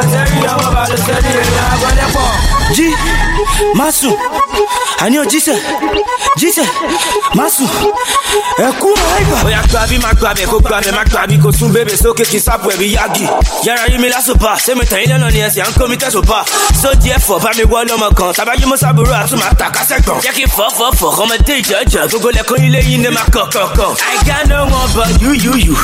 [0.00, 2.59] to to to to about to study and I'm gonna.
[2.74, 2.86] Jí
[3.74, 4.14] má sùn
[5.00, 5.58] àní o jísẹ̀
[6.38, 6.66] jísẹ̀
[7.34, 7.68] má sùn
[8.58, 8.88] ẹ̀kú
[9.44, 12.70] ó yà gbàbí má gbàbẹ̀ kó gbàbẹ̀ má gbàbí kó tún bébè sókè kí sápò
[12.70, 13.26] ẹ̀bí yági.
[13.66, 16.44] yàrá yí mi lásùpà sẹ́mi tẹ̀yìn lẹ́nà ni ẹ̀sìn à ń kó mi tẹ̀sùn pa.
[16.82, 20.20] sójì ẹ̀fọ́ bá mi wọ́ lọ́mọ kan tàbájú mọ́sábúrò àtúmọ̀ àtàkásẹ̀ gbọ̀n.
[20.22, 23.96] jẹ́ kí fọ́fọ́fọ́ ọmọdé ìjọ́jọ́ gbogbo lẹ́kọ́ ilé yín ní ma kọ̀kọ̀kọ̀.
[24.10, 25.74] I got no one but you you you.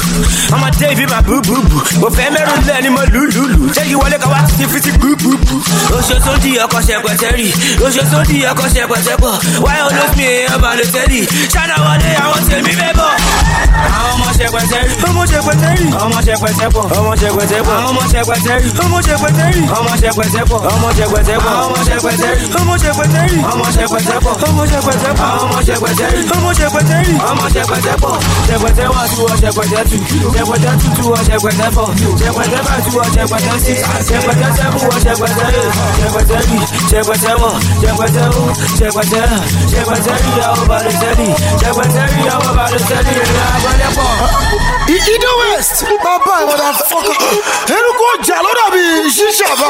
[0.54, 1.78] ọmọdé ìbí ma bú bú bú.
[2.00, 3.60] mo fẹ́ mẹ́rù lẹ́ ni mo lù lù lù.
[3.74, 5.08] ṣé kí wọlé ká wá ti fi ti gbú.
[5.98, 7.46] oṣooṣo di akọ́ṣẹ́ pẹ̀tẹ́rì
[7.86, 9.32] oṣù sódì akọ́ṣẹ́ pẹ̀tẹ́pọ̀
[9.64, 11.20] wáyé olómi èèyàn balẹ̀tẹ́rì
[11.52, 13.10] ṣáná wọlé àwọn tèmi mẹ́bọ̀.
[13.96, 18.20] àwọn ọmọ ṣe pẹ̀tẹ́rì ọmọ ṣe pẹ̀tẹ́rì ọmọ ṣe pẹ̀tẹ́pọ̀ ọmọ ṣe pẹ̀tẹ́pọ̀ ọmọ ṣe
[18.28, 22.90] pẹ̀tẹ́rì ọmọ ṣe pẹ̀tẹ́rì ọmọ ṣe pẹ̀tẹ́pọ̀ ọmọ ṣe pẹ̀tẹ́pọ̀ ọmọ ṣe pẹ̀tẹ́rì ọmọ ṣe
[22.98, 27.62] pẹ̀tẹ́rì ọmọ ṣe pẹ̀tẹ́pọ̀ ọmọ ṣe pẹ̀tẹ́pọ̀ ọmọ ṣe pẹ̀tẹ́rì ọmọ ṣe pẹ̀tẹ́rì ọmọ ṣe
[27.70, 28.12] pẹ̀tẹ́pọ̀
[28.48, 29.96] ṣẹpẹ̀tẹ́ wá tú ọ ṣẹpẹ̀tẹ́ tù
[30.34, 31.26] ṣẹpẹ̀tẹ́ tútù ọ
[36.66, 37.38] Secretary,
[37.80, 39.38] Secretary, Secretary,
[39.70, 41.34] Secretary, I'm about to tell you.
[41.62, 43.22] Secretary, I'm about to tell you.
[45.14, 47.18] Ido West, bàbá motherfucker.
[47.76, 48.82] Eruku ọjà ló dàbí
[49.16, 49.68] ṣíṣàbà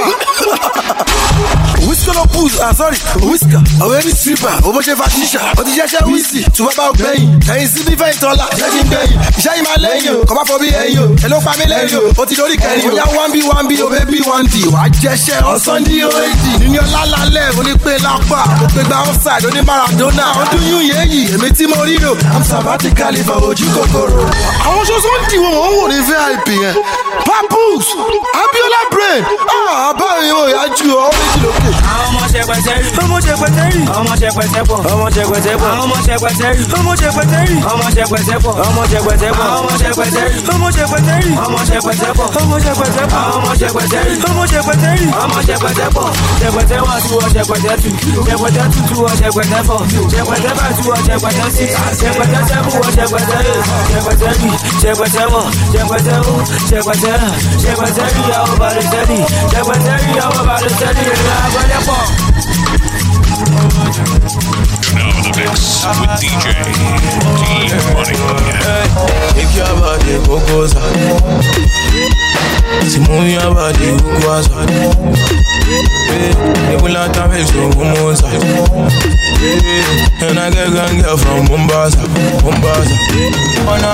[1.86, 1.90] bá.
[1.90, 2.24] wíṣkì ló
[2.62, 2.96] ah sorry.
[3.20, 6.84] Wíṣkà àwọn ẹni tìrìbà ó bó ṣe fa ṣíṣà ó ti ṣẹṣẹ wíṣì tùbọ̀ bá
[6.98, 8.46] gbẹ̀yìn ẹ̀yìn sí bífẹ̀ ìtọ́lá.
[8.58, 9.18] Ṣé kí n gbẹ̀yìn?
[9.38, 10.24] Iṣẹ́ yìí máa lẹ́yìn o?
[10.28, 11.06] Kọ́ bá fọ bí ẹ̀yìn o.
[11.24, 12.00] Ẹ ló pa mí lẹ́yìn o.
[12.20, 12.96] Ó ti lórí kẹrin o.
[12.98, 14.54] Yá one b one b o baby one d.
[14.74, 18.40] Wà á jẹṣẹ́ ọ̀sán ní oéjì nínú ọlá lálẹ́ onípe lápá.
[18.60, 20.26] Mo pe gba offside oní maradona.
[20.42, 24.22] Ọdún yún yéyì èmi tí mo rí o i'm sabatically for ojú kòkòrò.
[24.66, 26.74] àwọn ṣoṣo ń dìwọ̀n wọ́n wò ní vip yẹn.
[27.26, 27.86] Papus
[28.42, 29.22] abiola brain.
[29.76, 29.92] Ah
[30.36, 31.75] o yà ju ọ méjì lókè.
[31.90, 32.88] àwọn ọmọ ṣe pẹ̀tẹ́rì.
[33.02, 33.80] ọmọ ṣe pẹ̀tẹ́rì.
[33.98, 34.78] ọmọ ṣe pẹ̀tẹ́pọ̀.
[34.92, 35.70] ọmọ ṣe pẹ̀tẹ́pọ̀.
[35.82, 36.62] ọmọ ṣe pẹ̀tẹ́rì.
[36.78, 37.56] ọmọ ṣe pẹ̀tẹ́rì.
[37.72, 38.52] ọmọ ṣe pẹ̀tẹ́pọ̀.
[38.66, 39.46] ọmọ ṣe pẹ̀tẹ́pọ̀.
[39.56, 40.36] ọmọ ṣe pẹ̀tẹ́rì.
[40.54, 41.32] ọmọ ṣe pẹ̀tẹ́rì.
[41.44, 42.26] ọmọ ṣe pẹ̀tẹ́pọ̀.
[42.40, 43.20] ọmọ ṣe pẹ̀tẹ́pọ̀.
[43.36, 44.14] ọmọ ṣe pẹ̀tẹ́rì.
[44.28, 45.06] ọmọ ṣe pẹ̀tẹ́rì.
[45.22, 46.06] ọmọ ṣe pẹ̀tẹ́pọ̀.
[46.40, 47.90] ṣẹpẹtẹ wá tú ọ ṣẹpẹtẹ tù.
[48.26, 49.76] ṣẹpẹtẹ tútù ọ ṣẹpẹtẹ fọ.
[50.12, 51.64] ṣẹpẹtẹ bá tú ọ ṣẹpẹtẹ sí.
[52.00, 53.54] ṣẹpẹtẹ sẹ́kù ọ ṣẹpẹtẹ rè.
[53.90, 54.50] ṣẹpẹtẹ rì
[54.82, 56.34] ṣẹpẹtẹ mọ̀ ṣẹpẹtẹ mú
[56.70, 57.28] ṣẹpẹtẹ rà
[57.62, 59.18] ṣẹpẹtẹ rì àwọn balẹ̀ sẹ́ni
[59.52, 61.65] ṣẹpẹtẹ rì àwọn balẹ̀ sẹ́ni ìrìn àgbẹ̀.
[61.66, 61.82] Now
[65.02, 67.50] in the mix with DJ D
[67.92, 68.14] Money.
[69.34, 70.66] Take your body, go go
[72.86, 74.70] Si move your body, go go outside.
[76.06, 77.70] Hey, will not have it, so
[78.08, 78.42] outside.
[80.22, 82.06] And I get a girl from Mombasa,
[82.44, 82.96] Mombasa.
[83.66, 83.92] Wanna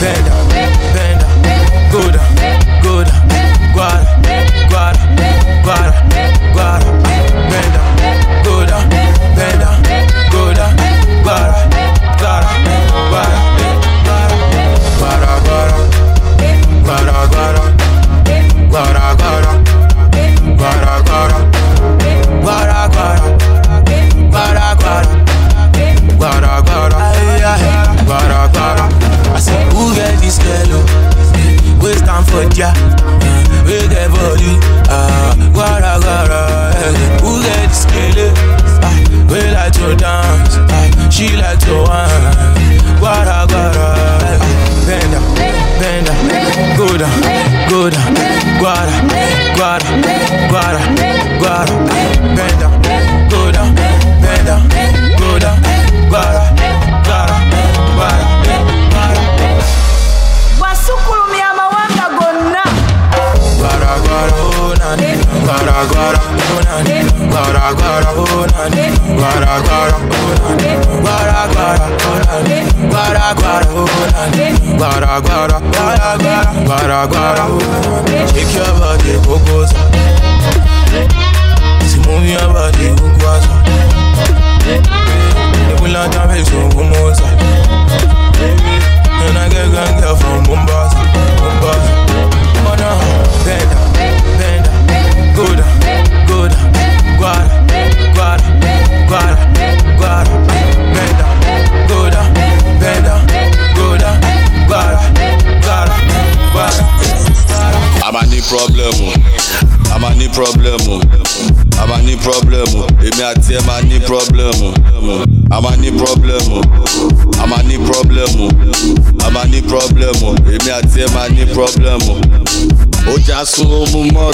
[0.00, 0.48] bend down,
[0.94, 3.20] bend down, go down, go down,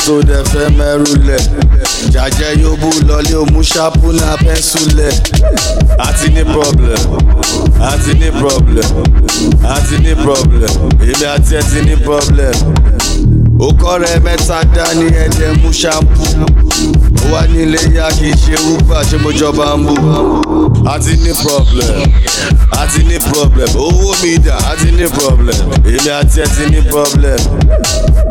[0.07, 1.43] mọ́tò dẹ̀ fẹ́ mẹ́rù lẹ̀.
[2.13, 5.13] Jàjẹ́ yóò bú lọlé òmú ṣáàpù náà pẹ́ńsù lẹ̀
[6.07, 7.03] àti ní problem
[7.91, 8.91] àti ní problem
[9.75, 10.75] àti ní problem.
[11.11, 12.55] Èmi àti ẹ ti ní problem
[13.65, 16.23] ó kọ́rẹ́ mẹ́ta dání ẹ̀jẹ̀ mú ṣáàpù
[17.25, 19.95] ó wá nílé yá kì ṣe uber ṣé mo jọba ń bú.
[20.93, 22.03] Àti ní problem
[22.81, 23.69] àti ní problem.
[23.85, 25.67] Owó mi dà àti ní problem.
[25.87, 27.41] Èmi àti ẹ ti ní problem.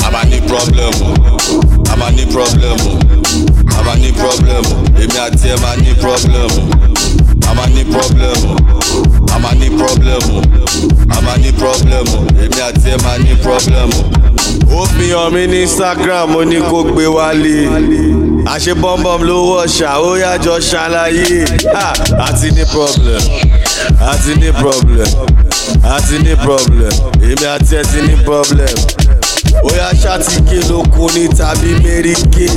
[0.05, 0.93] A ní problem
[1.91, 2.79] a máa ní problem
[3.77, 4.63] a máa ní problem.
[5.01, 6.51] Èmi àti ẹ máa ní problem.
[7.01, 7.04] a
[7.55, 8.39] máa ní problem.
[9.33, 9.69] A máa ní
[11.09, 12.05] a máa ní problem.
[12.43, 13.89] Èmi àti ẹ máa ní problem.
[14.71, 17.67] Ó fi hàn mí ní instagram ó ní kó gbé wálé.
[18.45, 21.45] Àṣẹ bọ́m̀bọ́m ló wọ̀ ṣá ó yájọ ṣàlàyé.
[22.27, 23.21] Àti ní problem.
[24.11, 25.07] Àti ní problem.
[25.95, 26.93] Àti ní problem.
[27.21, 28.75] Èmi àti ẹ ti ní problem
[29.77, 32.47] yá ṣàtìkì lókun ní tàbí mẹ́ríkì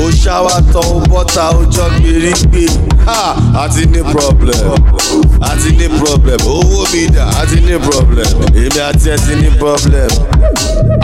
[0.00, 2.64] ó ṣáwá tán ó bọ́ta ó jọ gbèrígbè
[3.62, 4.64] àti ní problem.
[5.40, 6.38] Àti ní problem.
[6.46, 8.26] Owó mi dà àti ní problem.
[8.54, 10.08] Èmi àti ẹ ti ní problem.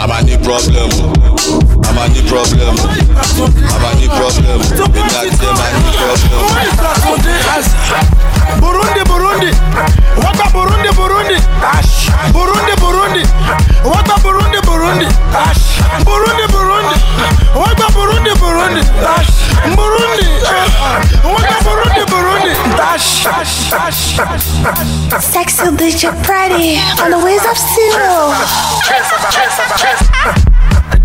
[0.08, 0.90] Máa ní problem.
[1.96, 2.74] Máa ní problem.
[3.82, 4.60] Máa ní problem.
[4.96, 7.40] Èmi àti ẹ máa ní problem.
[8.60, 9.50] Burundi, Burundi,
[10.22, 11.36] what a Burundi, Burundi.
[12.32, 13.22] Burundi, Burundi,
[13.84, 14.39] what a Burundi,
[14.90, 15.78] Burundi, Ash.
[16.02, 16.98] Burundi, Burundi,
[17.54, 19.30] what a Burundi, Burundi, Ash.
[19.78, 20.26] Burundi,
[21.22, 23.24] what a Burundi, Burundi, Ash.
[23.24, 25.22] Ash, Ash, Ash.
[25.22, 28.34] Sexy DJ Pretty on the ways of steel.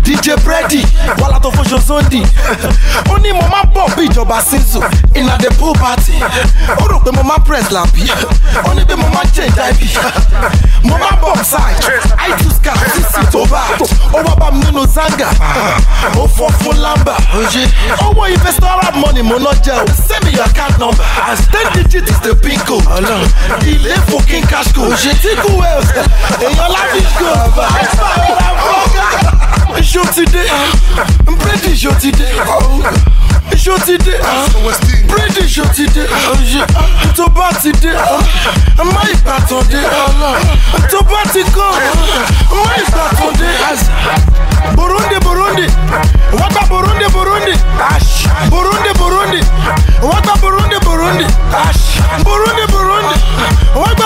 [0.06, 0.82] DJ Brady,
[1.18, 2.22] wàhálà tó fún Ṣoṣondi.
[3.10, 4.80] Ó ní mo máa ń bọ̀ bí ìjọba Sinzu,
[5.14, 6.12] iná the pool party.
[6.78, 8.06] Ó rò pé mo máa press làbí.
[8.64, 9.98] Ó ní pé mo máa change IP.
[10.84, 11.82] Mo máa bọ̀ side,
[12.22, 13.62] I2 scar, CC tó bá.
[14.14, 15.28] Ó wá bá mi nínú Zanga.
[16.16, 17.16] Ó fọ́ fún Lamba.
[18.06, 19.86] Owó investor money mo ná jẹ́ o.
[20.06, 21.04] Send me your account number.
[21.26, 22.86] As ten digit is the pin code.
[23.66, 24.94] Ilé fòkín cash code.
[25.22, 25.90] Tíkú Wales,
[26.38, 27.32] èèyàn láti go.
[27.82, 28.85] Ẹ̀fà
[29.86, 30.42] iṣó ti dé.
[30.50, 31.06] Ah.
[31.26, 32.26] Bírèdì iṣó ti dé.
[32.42, 32.58] Ah.
[32.82, 33.54] Ah.
[33.54, 34.18] Iṣó ti dé.
[35.06, 36.02] Bírèdì iṣó ti dé.
[36.10, 37.92] Oh, Tó bá ti dé.
[38.82, 39.82] Má ìbátan dé.
[40.90, 41.70] Tó bá ti kọ́.
[42.50, 43.50] Má ìbátan dé.
[44.74, 45.66] Burundi Burundi.
[46.32, 47.54] Wata Burundi Burundi.
[48.50, 49.40] Burundi Burundi.
[50.02, 50.65] Wata Burundi
[50.96, 51.26] Burundi.
[52.24, 53.16] Burundi Burundi.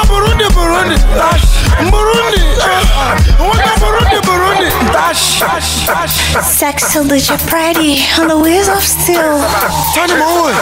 [0.08, 0.96] Burundi Burundi.
[1.90, 2.82] Burundi eh.
[3.80, 4.68] Burundi Burundi.
[6.42, 9.38] Sexy DJ Pretty on the ways of steel.
[9.94, 10.54] Wẹ̀,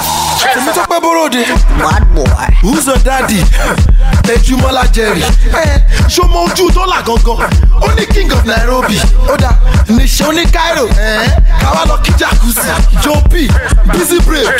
[0.56, 1.42] èmi tó bọ́rọ̀dé.
[1.78, 2.48] Bad boy.
[2.62, 3.40] Who's your daddy?
[4.34, 5.22] Ejúmọ́lá Jerry.
[5.62, 7.50] Ẹ ṣo mọ ojú dọ́là gangan?
[7.80, 8.98] Ó ní king of Nairobi.
[9.32, 9.50] Ó dà
[9.88, 10.86] níṣẹ́ ó ní Cairo.
[11.60, 12.70] Káwá lọ kí jacuzzi.
[13.02, 13.22] Joe
[13.92, 14.52] Busy Brave.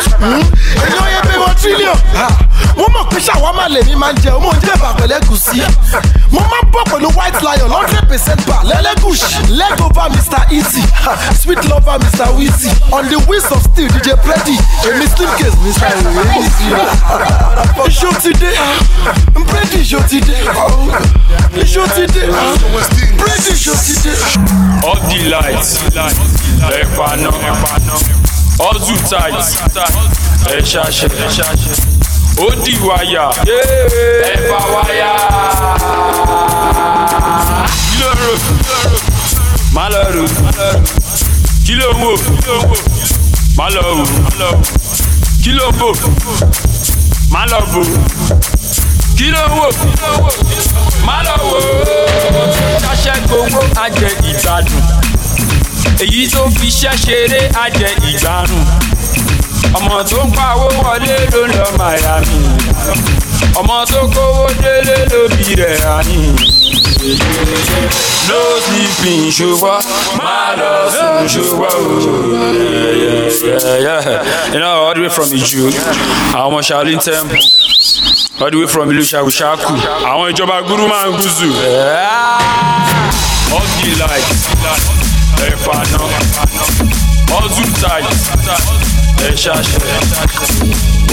[0.87, 1.97] Èyàn yẹn pé wọ́n trillion.
[2.77, 3.19] Wọ́n mọ̀ pé
[3.69, 5.61] lèmi máa ń jẹ, ó mọ̀ ń jẹ́ bà pẹ̀lẹ́ gùsí.
[6.33, 9.51] Mo máa ń bọ̀ pẹ̀lú white lion hundred percent bar lẹ́lẹ́gùsì.
[9.59, 10.43] Leg over Mr.
[10.51, 10.83] Easy.
[11.43, 12.27] Sweet lover Mr.
[12.37, 12.71] Wheezy.
[12.93, 14.57] On the wheels of steel DJ Preddy.
[14.89, 15.89] Èmi slim case Mr.
[15.93, 16.28] Easy.
[17.89, 18.53] Iṣó ti dé.
[19.49, 20.37] Brady iṣó ti dé.
[21.63, 22.25] Iṣó ti dé.
[23.19, 24.13] Brady iṣó ti dé.
[24.85, 26.09] All the lights, náà,
[28.61, 29.35] all too tight,
[30.53, 31.09] ẹ̀ ṣàṣẹ,
[32.39, 33.27] ó di wáyà,
[34.33, 35.11] ẹ̀pà wáyà.
[37.91, 38.33] Kí ló rò?
[39.75, 40.25] Má lọ rò.
[41.67, 42.13] Kí ló wò?
[43.57, 44.05] Má lọ wò.
[45.49, 45.93] Kí ló bò?
[47.33, 47.81] Má lọ bò.
[49.17, 49.69] Kí ló wò?
[51.07, 51.61] Má lọ wò.
[52.85, 54.83] Ṣáṣẹ́ gbowó ajẹ ìgbádùn.
[56.05, 58.65] Èyí tó fi iṣẹ́ ṣeré ajẹ ìgbárùn.
[59.79, 62.39] Ọmọ tó pawó wọlé ló ń lọ Miami.
[63.57, 66.19] Ọmọ tó kówó délé ló bí rẹ̀ àní.
[66.99, 69.81] No sleeping ṣùgbọ́n
[70.19, 72.99] má lọ sùn ṣùgbọ́n o.
[74.53, 75.71] You know, all the way from Iju,
[76.35, 77.39] àwọn ọmọ Shaolin Temple,
[78.41, 79.73] all the way from ìlú Ṣàkúṣàkù,
[80.11, 81.13] àwọn ìjọba gúrú máa ń.
[83.55, 84.43] All the lights,
[85.47, 86.07] ẹ̀fà náà,
[87.55, 88.11] too tight,
[89.27, 89.81] ẹ̀ ṣàṣẹ,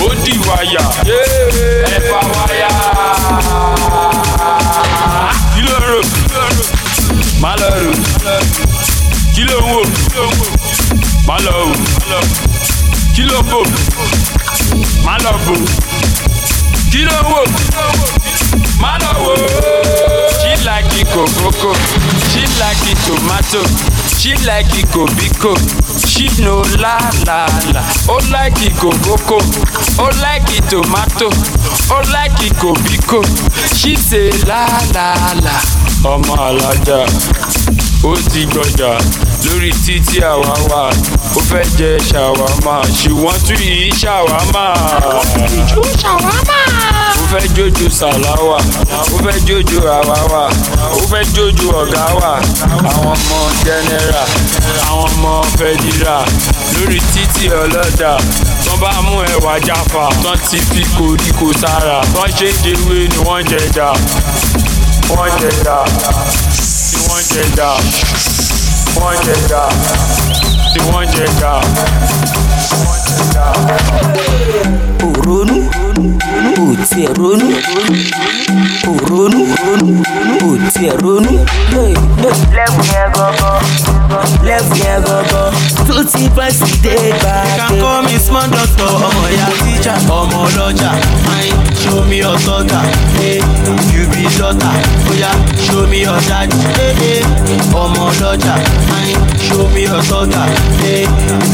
[0.02, 0.84] ó di wáyà,
[1.96, 2.70] ẹ̀fà wáyà.
[7.42, 7.92] Má lọ rò.
[9.36, 9.82] Kí ló ń wò?
[11.28, 11.74] má lọ o
[13.16, 13.60] kí ló bò
[17.32, 19.36] wò wò.
[20.42, 21.72] she like it kòkókò
[22.32, 23.62] she like it tomato?
[24.20, 25.54] She like it kòbíkò
[26.08, 27.82] she no la la la.
[28.08, 29.38] Ó like it kòkókò
[29.98, 31.30] ó like it tomato.
[31.90, 33.22] Ó like it kòbíkò
[33.76, 35.58] she say la la la
[36.04, 37.06] ọmọ alájà.
[38.04, 38.92] Ó ti gbọjà
[39.46, 40.90] lórí títí àwa wà.
[41.36, 44.66] Ó fẹ́ jẹ ṣàwámà ṣùgbọ́n tún yìí ṣàwámà.
[45.58, 46.58] ìjú ṣàwámà.
[47.22, 48.58] ó fẹ́ jójú sàláwà.
[49.14, 50.44] Ó fẹ́ jójú àwáwà
[50.94, 52.32] ó fẹ́ jójú ọ̀gá wà.
[52.94, 54.24] Àwọn ọmọ jẹnẹra
[54.90, 56.18] àwọn ọmọ fẹdíra.
[56.76, 58.18] Lórí títí ọlọ́dà
[58.66, 62.02] tán bá mú ẹwà jáfa tán ti fi koríko sára.
[62.14, 63.90] Tán ṣe é dewé ni wọ́n jẹjà
[65.14, 65.78] jẹjà
[66.92, 67.70] tí wọ́n jẹjà
[68.96, 69.62] wọ́n jẹjà
[70.74, 71.52] tí wọ́n jẹjà
[72.86, 73.46] wọ́n jẹjà.
[75.08, 75.58] òrónú
[76.62, 77.48] ò tiẹ̀ ronú
[78.92, 79.42] òrónú
[80.48, 81.34] ò tiẹ̀ ronú.
[82.56, 83.95] lẹ́bù yẹn gangan
[84.48, 85.54] lẹ́bù yẹn gangan
[85.88, 87.34] tó ti pẹ́sì dé gbà.
[87.46, 90.92] You can call me small doctor, ọmọ ìyá tíjà, ọmọ ọlọ́jà,
[91.26, 92.80] fine, show me your sọ́gà,
[93.18, 93.44] hey, eh,
[93.94, 94.76] you be daughter,
[95.12, 95.32] oya,
[95.66, 97.22] show me your daddy, hey, hey,
[97.82, 98.56] ọmọ ọlọ́jà,
[98.88, 100.44] fine, show me your sọ́gà,
[100.82, 101.04] hey,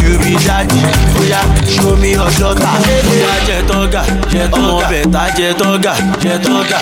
[0.03, 0.79] you be daddy,
[1.19, 1.39] oya,
[1.73, 2.73] show me your daughter.
[3.11, 5.93] Oya jẹ tọ́gà, jẹ tọ́gà, ọmọ bẹ̀ta jẹ tọ́gà,
[6.23, 6.79] jẹ tọ́gà,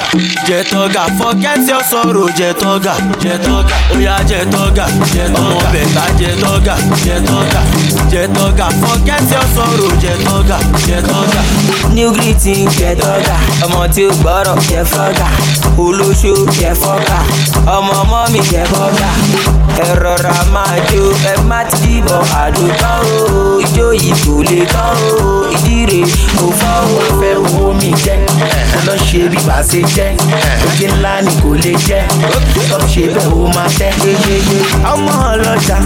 [0.47, 5.69] jẹ tọ́gà, forget your sorrow, jẹ tọ́gà, jẹ tọ́gà, oya jẹ tọ́gà, jẹ tọ́gà, ọmọ
[5.73, 6.75] bẹ̀ta jẹ tọ́gà,
[7.05, 7.61] jẹ tọ́gà,
[8.11, 11.41] jẹ tọ́gà, forget your sorrow, jẹ tọ́gà, jẹ tọ́gà.
[11.95, 13.35] new greeting jẹ tọ́gà.
[13.65, 15.27] Ọmọ tí ó gbọ́rọ̀ jẹ fọ́gà.
[15.77, 17.17] Olóṣó jẹ fọ́gà.
[17.77, 19.09] Ọmọ ọmọ mi jẹ fọ́gà.
[19.83, 22.21] Ẹ rọra máa jó ẹ má ti dìbọ̀.
[22.41, 25.45] Àdótán o ijó yìí kò lè tán o.
[25.55, 26.01] Ìdíre
[26.39, 26.99] kò fọ́ o.
[27.19, 28.19] fẹ́ owó mi jẹ́.
[28.85, 30.09] Lọ ṣe bí bá ṣe jẹ́.
[30.67, 32.03] Oge ńlá ni kò lè jẹ́.
[32.93, 33.91] Ṣe bẹ́ẹ̀ ó máa tẹ́.
[34.93, 35.13] ọmọ
[35.49, 35.77] ọlọ́jà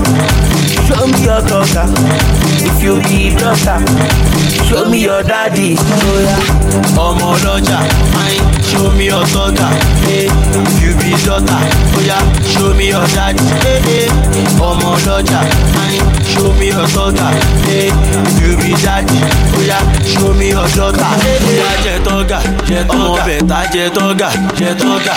[0.88, 1.84] show me your tọ́gà
[2.68, 3.80] if you be daughter
[4.68, 5.76] show me your daddy.
[6.98, 7.80] Ọmọ ọlọ́jà
[8.14, 8.44] fine.
[8.70, 9.68] Show me your sọ́gà
[10.06, 10.28] hey,
[10.82, 11.60] you be daughter.
[11.98, 12.18] Oya
[12.52, 13.44] show me your daddy.
[13.64, 14.08] Hey, hey.
[14.60, 15.40] ọmọ ọlọ́jà
[16.32, 17.28] show me your sọ́gà
[17.68, 17.90] hey,
[18.42, 19.20] you be daddy.
[19.58, 19.78] Oya
[20.12, 21.12] show me your daughter.
[21.50, 23.06] Oya jẹ tọ́gà jẹ tọ́gà.
[23.06, 25.14] Ọmọ bẹ̀ta jẹ tọ́gà jẹ tọ́gà.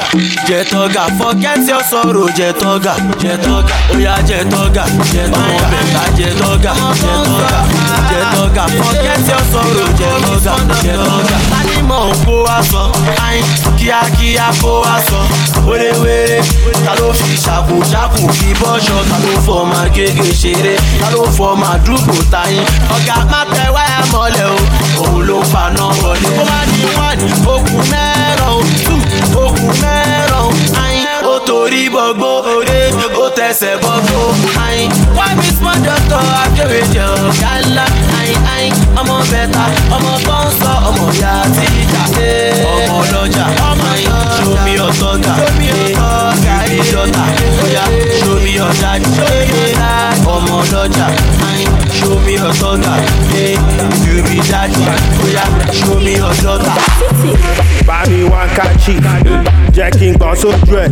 [0.49, 1.03] Jẹ tọ́gà.
[1.19, 3.75] Forget your sorrow jẹ tọ́gà jẹ tọ́gà.
[3.95, 7.61] Oya jẹ tọ́gà jẹ tọ́gà ọmọ bẹ̀ta jẹ tọ́gà jẹ tọ́gà
[8.11, 11.37] jẹ tọ́gà forget your sorrow jẹ tọ́gà jẹ tọ́gà.
[11.53, 12.83] Tánimọ̀ ń kó wa sọ,
[13.27, 13.45] ayin
[13.79, 15.19] kíákíá kó wa sọ,
[15.69, 16.41] wérewére.
[16.85, 18.97] Ta ló fi ṣàkóṣàkó fi bọ́ṣọ?
[19.11, 20.75] Ta ló fọ ọmọ gègé ṣeré?
[21.01, 22.65] Ta ló fọ ọmọ àdúgbò tayin?
[22.97, 24.59] Ọ̀gá má tẹ wáyà mọ́lẹ̀ o,
[25.03, 26.31] òun ló faná wọlé.
[26.41, 28.97] Ó wá ní wọ́n ní okùn mẹ́rọ̀ o, two
[29.45, 30.51] okùn mẹ́rọ̀ o,
[30.83, 31.07] ayin.
[31.33, 32.81] Ó torí bọ́gbó òde,
[33.23, 34.21] ó tẹsẹ̀ bọ́gbó
[34.67, 34.91] ayin.
[35.37, 37.85] Why be smart doctor Akéwèjẹ ọ̀gá ńlá
[38.19, 38.75] ayin ayin.
[39.01, 39.65] Ọmọ bẹ̀ta,
[39.97, 42.03] ọmọ tó ń sọ, ọmọ ìyá tíjà.
[42.73, 44.11] Ọmọ ọlọ́jà, ọmọ ayin.
[44.37, 45.35] Show me your sọ́gà,
[45.67, 45.77] you
[46.79, 47.29] be daughter.
[47.65, 47.85] Oya,
[48.19, 49.11] show me your daddy.
[50.35, 51.07] Ọmọ ọlọ́jà,
[51.49, 51.71] ayin.
[51.97, 52.95] Show me your sọ́gà,
[54.07, 54.83] you be daddy.
[55.25, 56.77] Oya, show me your daughter.
[57.87, 58.95] bámi wá ń kájí
[59.75, 60.89] jẹ́ kí n gbọ́n sójú ẹ̀.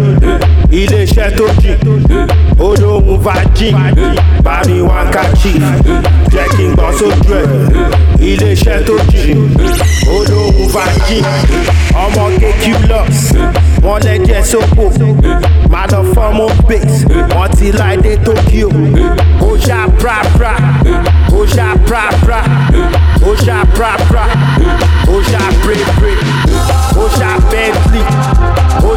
[0.70, 1.78] Iléeṣẹ́ tó jìn
[2.58, 3.75] olóhùn virgin
[4.44, 5.52] bámi wá ń kájí
[6.32, 7.46] jẹ́ kí n gbọ́n sójú ẹ̀.
[8.30, 9.38] Iléeṣẹ́ tó jìn
[10.14, 11.25] olóhùn virgin
[12.04, 13.18] ọmọ kékulus
[13.84, 14.84] wọ́n lẹ́jẹ̀ sóko
[15.73, 16.99] máa lọ fọ́mù base
[17.34, 18.68] wọ́n ti láìdé tokyo.
[19.42, 19.78] Ó ṣá
[21.86, 22.42] prapra pra,
[23.34, 24.24] ṣá prapra pra pra,
[25.08, 26.14] ó ṣá prepre
[26.96, 28.04] ó ṣá bentley.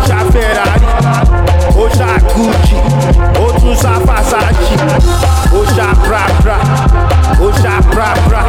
[0.08, 0.88] Ṣá ferrari.
[1.98, 2.76] Ṣá gucci.
[3.44, 4.76] Ó tún ṣá fasachi
[5.52, 5.62] ó
[7.36, 8.42] ṣá prapra ó ṣá prapra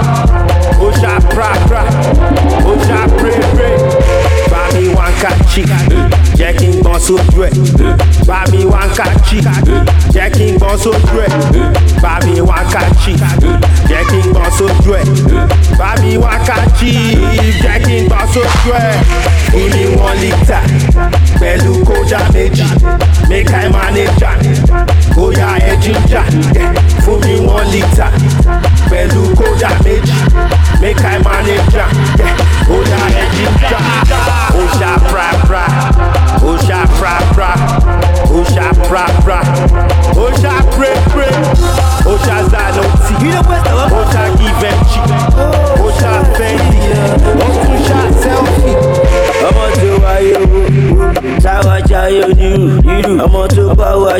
[0.81, 1.83] ó ṣá prapra
[2.65, 3.71] ó ṣá prepre
[4.51, 5.65] bami wankachi
[6.39, 7.53] jẹ́ kí n gbọ́n sójú ẹ̀.
[8.29, 9.39] Bami wankachi
[10.15, 11.31] jẹ́ kí n gbọ́n sójú ẹ̀.
[12.03, 13.13] Bami wankachi
[13.89, 15.05] jẹ́ kí n gbọ́n sójú ẹ̀.
[15.79, 16.93] Bami wankachi
[17.63, 18.95] jẹ́ kí n gbọ́n sójú ẹ̀.
[19.63, 20.61] Ìní wọn lítà
[21.41, 22.67] pẹ̀lú kódà méjì.
[23.29, 24.39] Make i manage am
[25.19, 26.23] bóyá ẹ jíjà
[27.05, 28.07] fún mi one litre
[28.91, 30.15] pẹ̀lú kódà méjì.
[30.81, 31.85] Make I manage
[32.69, 33.81] bóyá ẹ jíjà
[34.55, 35.65] ó ṣá prapra
[36.43, 37.51] ó ṣá prapra
[38.31, 39.41] ó ṣá prapra
[40.17, 41.29] ó ṣá prepre
[42.07, 43.15] ó ṣá zanoti
[43.95, 45.01] ó ṣá givenchy
[45.85, 46.81] ó ṣá fendi
[47.43, 48.77] ó tún ṣá selfie.
[49.49, 50.61] Ọmọ tó wáyé owó
[51.45, 53.19] ṣáwájá yóò nírú.
[53.25, 53.68] Ọmọ tó.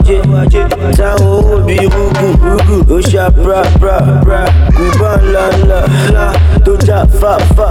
[0.07, 0.65] Wájé
[0.97, 4.45] táwọn owó bí rúgùn ó ṣá pra pra pra
[4.77, 6.33] kùbá ńlá ńlá ńlá
[6.65, 7.65] tó já fa fa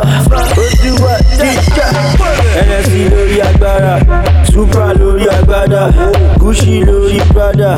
[0.57, 1.87] ó ti wá jíjà
[2.67, 3.99] nsc lórí agbára.
[4.53, 5.89] Supra lórí agbada
[6.37, 7.77] gucci lórí prada.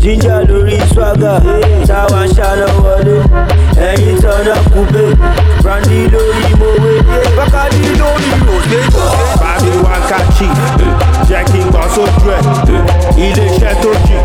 [0.00, 1.40] Ginger lórí swagger.
[1.86, 3.16] Táwa ń ṣáná wọlé.
[3.76, 5.04] Ẹ̀yin tọ́nà kúpé
[5.62, 6.92] brandy lórí mowé
[7.36, 8.80] bákàdí lórí òde.
[9.40, 10.46] Bàbí wákàtí,
[11.28, 12.40] jẹ́ kí n gbọ́ sójú ẹ̀.
[13.16, 14.16] Ilé-iṣẹ́ tó jì,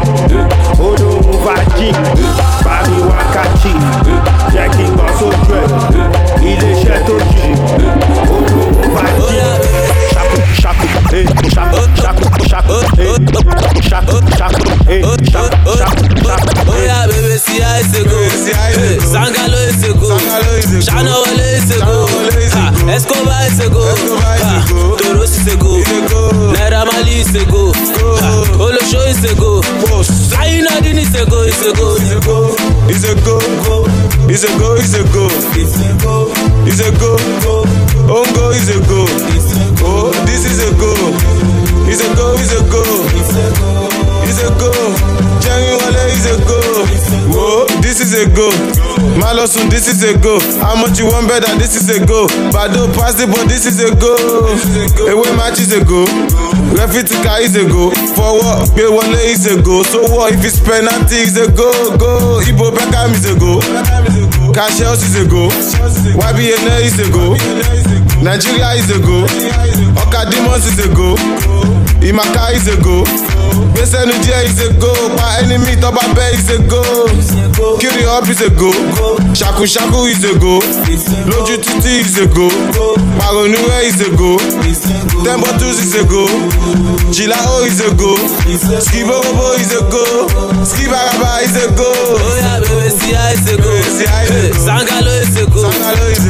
[0.87, 1.89] olóhùn fàájì.
[2.65, 3.71] Bàbí wákàtí,
[4.53, 5.67] jẹ́ kí n gbọ́ sójú ẹ̀.
[6.49, 7.45] Ilé-iṣẹ́ tó jì,
[8.35, 9.74] olóhùn fàájì.
[16.67, 20.17] Oya bebe si a esego, Eh, Sangalo esego,
[20.81, 22.07] Shana wale esego,
[22.55, 23.83] Ah, Escobar esego,
[24.43, 24.65] Ah,
[24.97, 25.79] Toros esego,
[26.53, 27.71] Naira Mali esego,
[28.21, 29.61] Ah, Olosho esego,
[30.29, 31.45] Zaina Dini esego.
[31.45, 31.95] It's a go,
[32.87, 33.13] it's a
[34.57, 35.27] go, it's a go,
[36.65, 37.15] it's a go,
[38.07, 39.05] Ongo is a go,
[39.83, 40.91] oh this is a go,
[41.89, 42.83] it's a go, it's a go,
[44.25, 44.71] it's a go,
[45.41, 46.59] Jerry Wale a go,
[47.37, 48.49] oh this is a go,
[49.21, 52.87] Malosun this is a go, how much you want better this is a go, Bado
[52.95, 54.15] pass the but this is a go,
[55.11, 56.05] away match is a go,
[56.75, 61.21] Refitika is a go, forward, Gbe Wale is a go, so what if it's penalty
[61.29, 63.61] is a go, go, Ibo Beckham is a go,
[64.53, 65.47] Cassius is a go,
[66.17, 67.35] YBN is a go,
[68.21, 69.23] Nigeria is a go.
[70.01, 71.15] Oka Demons is a go.
[72.01, 73.03] Imaka is a go.
[73.75, 74.91] Gbèsè nu díẹ̀ is a go.
[75.17, 76.81] Pa enemy tọ́ba bẹ́ is a go.
[77.79, 78.71] Kiri up is a go.
[79.33, 80.59] Shakushaku is a go.
[81.29, 82.47] Lójú títí is a go.
[83.19, 84.37] Pàrọ̀nùwẹ̀ is a go,
[85.25, 86.25] Ten bottles is a go,
[87.15, 88.11] Jìláó is a go,
[88.85, 90.03] Skiborobo is a go,
[90.69, 91.89] Skibaraba is a go.
[92.29, 95.61] Oya bebe si a esego, Eh, Sangalo esego,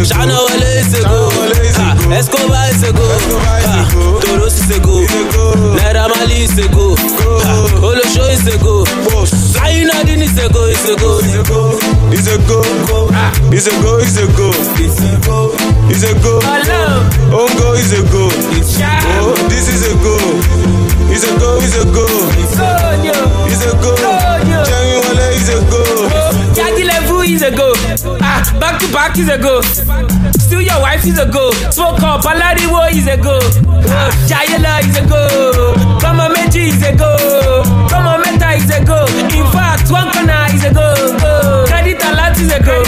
[0.09, 1.29] Shana wale esego,
[1.77, 3.07] Ah, Escobar esego,
[3.65, 3.85] Ah,
[4.21, 4.95] Toros esego,
[5.75, 6.95] Naira Mali esego,
[7.43, 8.83] Ah, Olosho esego,
[9.53, 11.19] Zaina Dini esego esego.
[12.11, 12.61] It's a go,
[13.51, 15.51] it's a go, it's a go, it's a go,
[15.85, 16.39] Ongo is a go,
[19.17, 20.17] oh this is a go,
[21.11, 22.05] it's a go, it's a go,
[23.49, 23.95] it's a go,
[24.65, 25.81] Jerry Wale is a go.
[26.55, 27.73] Yagi level is a go.
[28.21, 29.61] Ah, back to back is a go.
[30.39, 31.51] Still your wife is a go.
[31.71, 33.39] Smoke up, Alariwo is a go.
[33.89, 35.75] Ah, is a go.
[35.99, 37.63] Kama Meji is a go.
[37.89, 39.05] Kama Meta is a go.
[39.35, 40.93] In fact, one corner is a go.
[41.19, 41.65] go.
[41.67, 42.81] Credit alert is a go.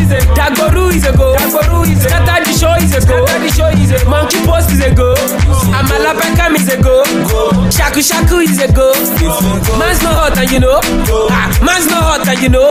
[0.00, 1.36] Is a Dagoru is a go.
[1.36, 3.24] Dagoru is a the show is a go.
[3.24, 5.14] Scatter the show is a Monkey post is a go.
[5.72, 7.00] Amala Pekam is a go.
[7.72, 8.92] Shaku Shaku is a go.
[9.80, 10.80] Man's not hot and you know.
[11.32, 12.68] Ah, man's not hot and you know.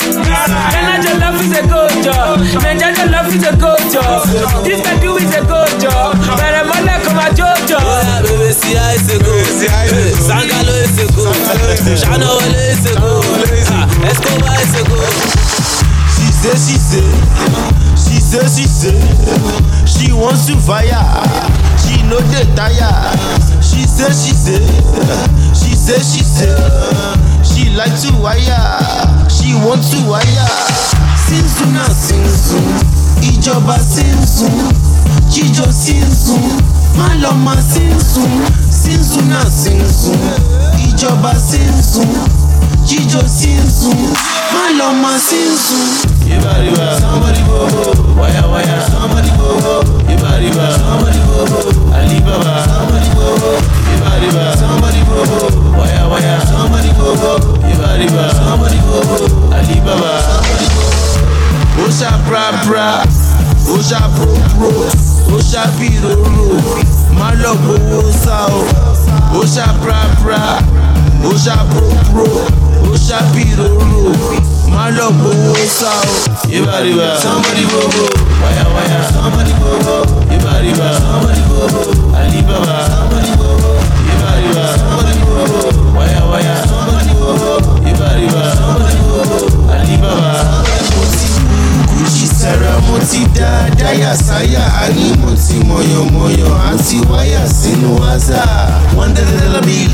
[0.77, 2.37] Energy love is a good job.
[2.61, 4.27] Nigeria love is a good job.
[4.63, 6.13] This can do is a good job.
[6.37, 7.81] But I'm all like my jojo.
[7.81, 11.25] Oya bebe si a esego, Eh, Sangalo esego,
[11.97, 13.21] Shana wale esego,
[13.73, 14.99] Ah, Escobar esego.
[16.15, 17.03] She said, she say,
[18.09, 18.97] she say, she say,
[19.85, 20.89] she wants to fire.
[21.77, 22.89] She know the tire.
[23.61, 24.59] She say, she say,
[25.53, 26.55] she say, she say,
[27.43, 29.29] she like to wire.
[29.29, 30.49] She want to wire.
[31.29, 32.65] Sinsun na sinsun,
[33.21, 34.73] ìjọba sinsun,
[35.29, 36.41] jíjọ sinsun,
[36.97, 38.31] má lọ ma sinsun.
[38.71, 40.17] Sinsun na sinsun,
[40.87, 42.09] ìjọba sinsun,
[42.87, 43.97] jíjọ sinsun,
[44.53, 46.08] má lọ ma sinsun.
[46.29, 47.49] Go go.
[69.39, 70.59] Osha bra bra,
[71.23, 74.11] Osha pro pro, Osha piroro,
[74.69, 76.15] má lọ gbowó sá o.
[76.49, 77.69] Osha bra bra, Osha pro pro, Osha piroro, má lọ gbowó sá o.
[77.69, 78.05] Yíba ríba, somebody go go,
[78.41, 79.95] waya waya, somebody go go,
[80.31, 81.81] yíba ríba, somebody go go,
[82.17, 83.71] Alibaba, somebody go go,
[84.07, 85.59] yíba ríba, somebody go go,
[85.97, 87.53] waya waya, somebody go go,
[87.85, 89.39] yíba ríba, somebody go go,
[89.73, 90.31] Alibaba,
[91.89, 98.41] Gucci Sarah mo ti dá dáyà sáyà àní mo ti mọ̀yọ̀mọ̀yọ̀ àti wáyà sínú àzà.
[98.97, 99.91] One dollar dollar bill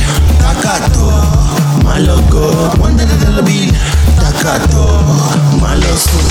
[1.85, 3.69] One dollar dollar bill
[4.19, 4.85] takato
[5.95, 6.27] sùn.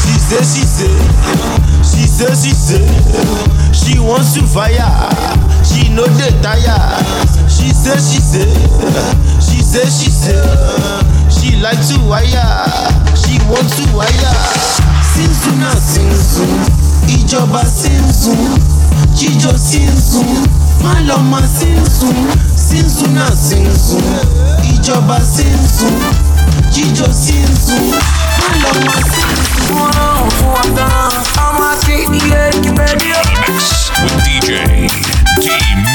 [0.00, 0.90] She say, she say,
[1.82, 2.86] she say, she say,
[3.72, 5.10] she wants to fire.
[5.64, 6.78] She know the tire.
[7.48, 8.48] She say, she say,
[9.40, 10.40] she say, she say,
[11.28, 12.54] she like to wire.
[13.16, 14.34] She want to wire.
[15.14, 16.46] Sinzu na sinzu,
[17.08, 18.36] ìjọba sinzu,
[19.14, 20.24] jíjọ sinzu,
[22.70, 23.00] má lọ ma sinzu.
[23.00, 23.98] Sinzu na sinzu,
[24.62, 25.86] ìjọba sinzu,
[26.72, 27.76] jíjọ sinzu,
[28.38, 29.74] má lọ ma sinzu.
[31.46, 33.22] Ọmọ sí iye ìbẹ̀rẹ̀.
[33.48, 34.48] Mix with DJ
[35.42, 35.46] D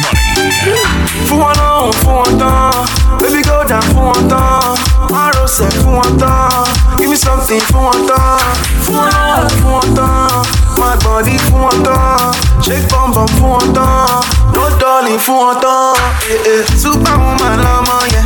[0.01, 0.83] Money.
[1.27, 2.85] fún wọn náà fún wọn tán
[3.19, 4.75] baby go down fún wọn tán
[5.11, 6.65] márosẹ̀ fún wọn tán
[6.97, 8.39] give me something fún wọn tán
[8.85, 10.43] fún wọn náà fún wọn tán
[10.79, 12.31] má gbọ̀ndí fún wọn tán
[12.65, 14.21] shake bum fún wọn tán.
[14.54, 15.95] No dolly fún wọn tán.
[16.30, 16.65] Eh, eh.
[16.78, 18.23] superwoman lọmọ yẹn.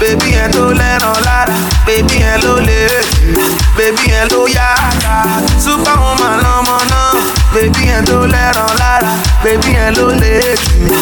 [0.00, 1.54] Bébí yẹn tó lẹ́ràn lára.
[1.86, 3.42] Bébí yẹn ló lè jù
[3.76, 5.24] bébí yẹn ló yára
[5.64, 7.12] superwoman lọmọ náà.
[7.54, 9.12] Bébí yẹn tó lẹ́ràn lára.
[9.44, 10.94] Bébí yẹn ló lè jù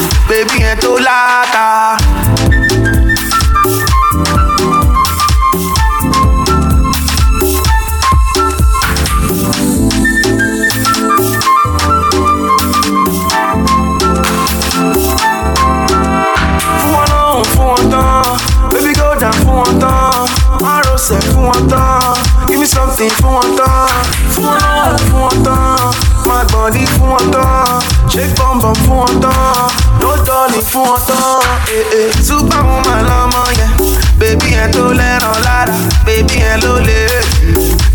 [31.07, 32.11] tán eh, eh.
[32.25, 33.71] superwoman lọmọ yẹn
[34.19, 35.75] bébí yẹn tó lẹ́ràn lára.
[36.07, 37.01] Bébí yẹn ló lè.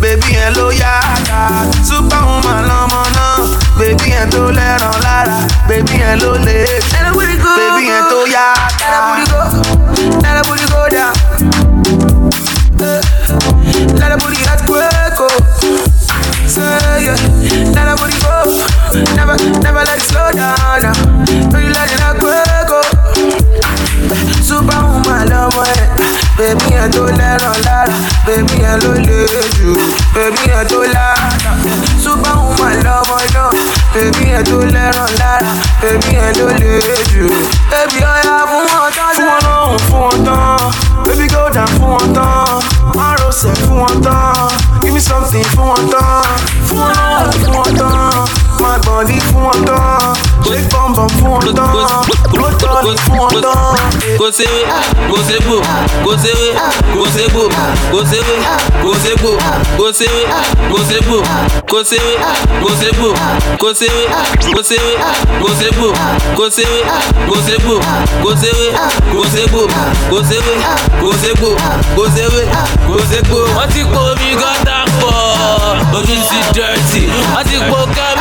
[0.02, 1.50] Bébí yẹn ló yára
[1.90, 3.38] superwoman lọmọ náà
[3.80, 5.38] bébí yẹn tó lẹ́ràn lára.
[5.70, 6.66] Bébí yẹn ló lè
[26.44, 29.20] bèbí yẹn tó lẹ́ràn lára bèbí yẹn ló lè
[29.58, 29.72] jù
[30.16, 31.30] bèbí yẹn tó lára
[32.04, 33.50] Superwoman lọ́mọ náà
[33.94, 35.52] bèbí yẹn tó lẹ́ràn lára
[35.82, 36.74] bèbí ló lè
[37.12, 37.28] jù
[37.72, 40.72] bèbí ọ̀yà fún wọn tán fún wọn náà fún wọn tán.
[41.06, 42.60] Bèbí down fún wọn tán.
[42.98, 44.48] Márosẹ̀ fún wọn tán.
[44.82, 46.24] Give me something fún wọn tán.
[46.68, 48.26] Fún wọn náà fún wọn tán.
[48.62, 50.14] Má gbọ̀ndí fún wọn tán.
[50.14, 50.33] shake bum bum fún wọn
[54.20, 54.28] kò
[55.28, 55.58] ségbò
[56.04, 56.50] kò séwé
[56.98, 57.48] kò ségbò
[57.92, 58.42] kò séwé
[58.84, 59.32] kò séwé
[60.70, 61.18] kò ségbò
[61.72, 62.14] kò séwé
[62.62, 63.10] kò ségbò
[63.62, 64.04] kò séwé
[64.52, 65.88] kò ségbò
[66.38, 66.78] kò séwé
[67.30, 67.74] kò ségbò
[68.24, 70.44] kò séwé
[71.02, 71.64] kò ségbò.
[73.58, 75.14] wọ́n ti po omi gọ́tà pọ̀
[75.98, 77.02] ojú ti dọ̀tí
[77.34, 78.13] wọ́n ti po kẹ́míkà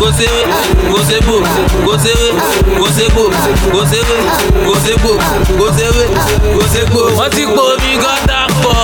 [0.00, 0.40] kò séwé
[0.92, 1.36] kò ségbò
[1.86, 2.28] kò séwé
[2.78, 3.24] kò ségbò.
[7.18, 8.78] wọ́n ti po omi gọ́tà pọ̀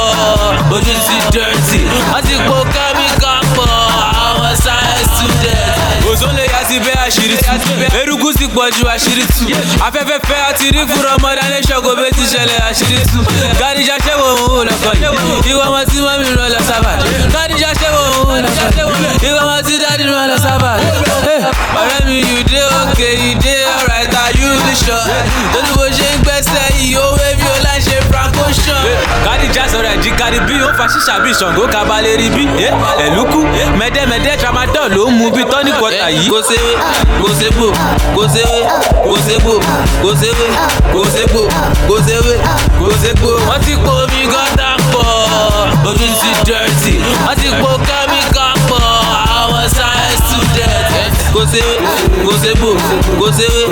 [0.76, 1.78] ojú ti dọ̀tí
[2.12, 3.32] wọ́n ti po kẹ́míkà
[5.16, 6.04] science student.
[6.10, 9.44] òzó lè yá sí bẹ́ẹ̀ àṣírí tú eruku sì pọ̀ ju àṣírí tú
[9.86, 13.18] afẹ́fẹ́ fẹ́ àti rí fúnra ọmọdé aléṣọ́gbó bẹ́ẹ̀ ti ṣẹlẹ̀ àṣírí tú
[13.60, 15.50] gàdíjà ṣẹ́wọ̀ òun lọ́kọ̀ yìí.
[15.50, 16.92] Ìwọ ọmọ tí mọ́mí rán lọ sábà.
[17.34, 19.28] Gàdíjà ṣẹ́wọ̀ òun lọ́kọ̀ yìí.
[19.28, 20.70] Ìwọ ọmọ tí dáàdì lọ sábà.
[21.80, 24.50] Ọ̀rẹ́ mi you dey okay you dey alright are you
[24.82, 25.04] sure?
[25.52, 27.28] Lórí bó ṣe ń gbẹ́sẹ̀ yìí ó wé
[27.76, 28.84] láì ṣe franco sean.
[29.24, 32.44] gàdíjà sọ̀rọ̀ ẹ̀jí kárí bí ó fa ṣíṣà bí ṣàngó kabalẹ̀ rí bí
[33.04, 33.40] ẹ̀lúkú
[33.78, 36.28] mẹ́dẹ́mẹ́dẹ́ tramadol ló ń mu bí tọ́ní kọta yìí.
[36.32, 36.72] kò séwé
[37.22, 37.68] kò ségbò
[38.16, 38.60] kò séwé
[39.04, 39.54] kò ségbò
[40.02, 40.46] kò séwé
[40.92, 41.42] kò ségbò
[41.88, 42.34] kò séwé
[42.80, 43.30] kò ségbò.
[43.48, 45.04] wọ́n ti po omi gọ́tà pọ̀
[45.88, 46.92] ojú ti dọ̀tí
[47.26, 48.05] wọ́n ti po kẹ́míkà
[51.36, 52.70] kò ségbò
[53.20, 53.62] kò séwé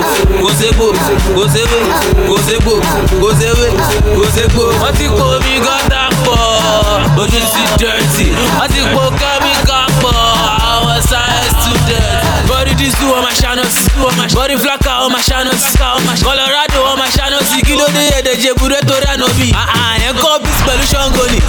[0.41, 0.87] kò ségbò
[1.35, 1.79] kò séwé
[2.27, 2.75] kò ségbò
[3.21, 3.67] kò séwé
[4.55, 6.37] kò wọ́n ti po omi gọ́tà pọ̀
[7.21, 8.25] ojú ti dọ̀tí
[8.57, 9.34] wọ́n ti po kẹ́míkà
[12.85, 13.81] dis do ọmọ ṣáná sí
[14.35, 15.71] body flaka ọmọ ṣáná sí
[16.23, 19.47] colorado ọmọ ṣáná sí kí ló dé èdè jebure tó rẹ̀nà bí.
[19.89, 21.39] àyẹn kọ́ bísí pẹ̀lú ṣọ́ngọ ni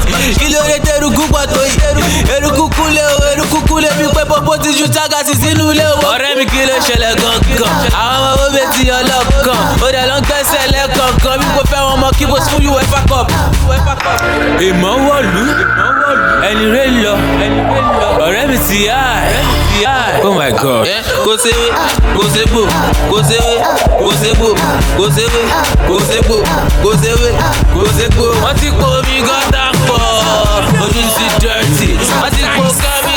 [0.41, 2.03] kí ló dé tẹ̀rùkú pọ̀ tó yìí
[2.37, 5.97] eruku kúlẹ̀ o eruku kúlẹ̀ bí pé pọ́pọ́ ti ju tágàsì sínú ilé o.
[6.15, 7.73] ọ̀rẹ́ mi kí ló ṣẹlẹ̀ gangan?
[8.01, 9.61] Àwọn ọmọ wo bẹ́ẹ̀ ti ọlọ́kan?
[9.85, 13.01] Ó dẹ̀ ló ń gbẹ́sẹ̀ lẹ́kọ̀ọ̀kan bí kò fẹ́ wọn mọ kí bó fún uefa
[13.11, 13.27] cup.
[14.69, 14.95] ìmọ̀
[16.49, 17.15] ẹni rẹ̀ lọ.
[18.27, 19.01] Ọ̀rẹ́ mi ti yá
[19.33, 19.67] ẹ̀
[20.25, 20.87] oh my god.
[21.27, 21.69] kó sewé
[22.17, 22.63] kó segbò
[23.11, 23.55] kó sewé
[24.01, 24.49] kó segbò
[24.97, 25.43] kó sewé
[25.89, 26.37] kó segbò
[26.83, 27.31] kó sewé
[27.75, 28.27] kó segbò.
[28.45, 29.99] wọ́n ti kó omi gọ́tà pọ̀
[30.85, 31.89] ojú ti dẹ́rẹ́tì
[32.21, 33.16] wọ́n ti kó kámi.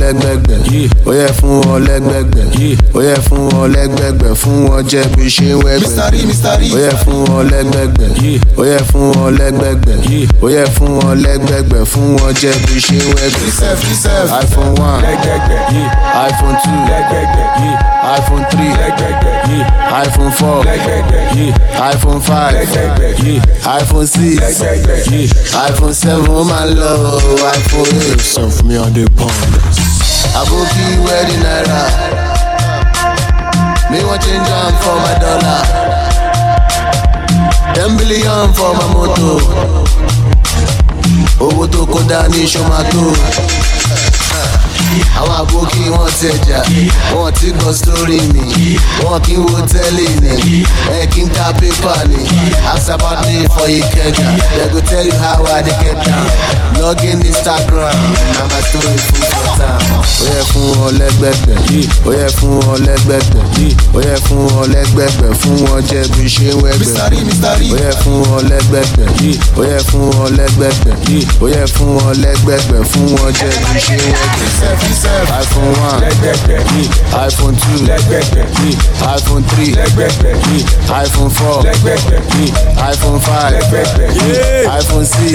[0.00, 2.44] Lẹ́gbẹ̀gbẹ̀ ó yẹ fún wọn lẹ́gbẹ̀gbẹ̀
[2.94, 5.88] ó yẹ fún wọn lẹ́gbẹ̀gbẹ̀ fún wọn jẹ́ bí ṣe wẹ́gbẹ̀.
[6.28, 6.54] Mr.
[6.60, 6.68] Rí.
[6.74, 8.08] ó yẹ fún wọn lẹ́gbẹ̀gbẹ̀
[8.58, 9.96] ó yẹ fún wọn lẹ́gbẹ̀gbẹ̀
[10.42, 13.48] ó yẹ fún wọn lẹ́gbẹ̀gbẹ̀ fún wọn jẹ́ bí ṣe wẹ́gbẹ̀.
[14.40, 15.02] Iphone one
[16.28, 16.78] iphone two
[18.16, 18.72] iphone three
[20.02, 20.64] iphone four
[21.90, 22.54] iphone five
[23.78, 24.62] iphone six
[25.68, 28.20] iphone seven ó máa lọ iphone eight.
[28.20, 29.54] Send for me on the pound.
[30.34, 31.82] Aboki wedding naira.
[33.90, 35.62] Me want change am for my dollar.
[37.74, 39.38] Ten billion for my moto.
[41.40, 43.14] Owó tó kó dání ṣomato.
[45.18, 46.58] Àwọn àbókí wọn tẹja,
[47.14, 50.64] wọn ti gbọ́ sórí mi, wọn kì í wo tẹ́lẹ̀ ni,
[51.00, 52.18] ẹ kì í ta pépà ni.
[52.88, 54.24] About me for Ikeja,
[54.56, 56.26] they go tell you how I dey get down.
[56.80, 57.98] Log in Instagram,
[58.32, 59.82] na my story full for town.
[59.92, 61.58] Ó yẹ fún wọn lẹ́gbẹ̀gbẹ̀,
[62.06, 63.42] ó yẹ fún wọn lẹ́gbẹ̀gbẹ̀,
[63.94, 66.94] ó yẹ fún wọn lẹ́gbẹ̀gbẹ̀ fún wọn jẹ́ bí ṣe wẹ́gbẹ̀.
[67.72, 69.06] Ó yẹ fún wọn lẹ́gbẹ̀gbẹ̀,
[69.58, 70.94] ó yẹ fún wọn lẹ́gbẹ̀gbẹ̀,
[71.42, 73.96] ó yẹ fún wọn lẹ́gbẹ̀gbẹ̀ fún wọn jẹ́ bí ṣe
[74.68, 75.40] ń wẹ́gbẹ̀.
[75.40, 76.02] iphone one.
[77.26, 77.80] Iphone two.
[79.14, 79.72] Iphone three.
[80.88, 81.62] Iphone four.
[82.90, 83.54] Iphone five.
[84.78, 85.32] Iphone six.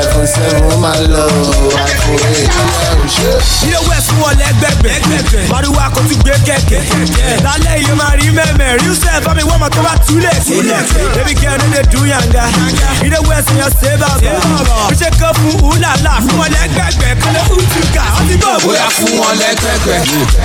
[0.00, 1.26] Iphone seven ó máa lọ
[1.86, 2.50] iphone eight.
[3.66, 4.92] ilé west fún wọn lẹgbẹgbẹ.
[5.50, 6.78] Mariwa kò tún gbé kẹkẹ.
[7.44, 8.78] Lálẹ́ yìí máa rí mẹ́mẹ́.
[8.82, 10.82] Rí sẹ́ fami wọ́n mọ̀ tó bá túlẹ̀ sílẹ̀
[11.16, 12.44] baby girl no dey do yanga.
[13.06, 14.32] Ilé west yan ṣe bàbà
[14.90, 17.08] bí ṣe kọ́ fún ulala fún wọn lẹgbẹgbẹ.
[17.22, 17.91] Kọ́lẹ́ utuka ọtí bọ̀
[18.64, 19.98] bóyá fún wọn lẹgbẹgbẹ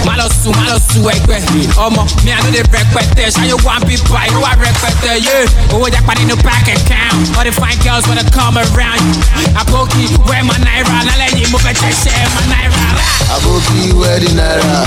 [0.05, 1.37] má lọ sùn má lọ sùn ẹgbẹ
[1.77, 5.89] ọmọ mi àná lè rẹpẹtẹ ṣayé wà ń bí bá inú wa rẹpẹtẹ yé owó
[5.89, 9.15] japa nínú bank account all the fine girls wanna come around
[9.61, 12.87] àbókí wẹ́ẹ̀ ma náírà lálẹ́ yìí mo fẹ́ tẹ̀sẹ̀ ma náírà.
[13.35, 14.85] Aboki wedding naira.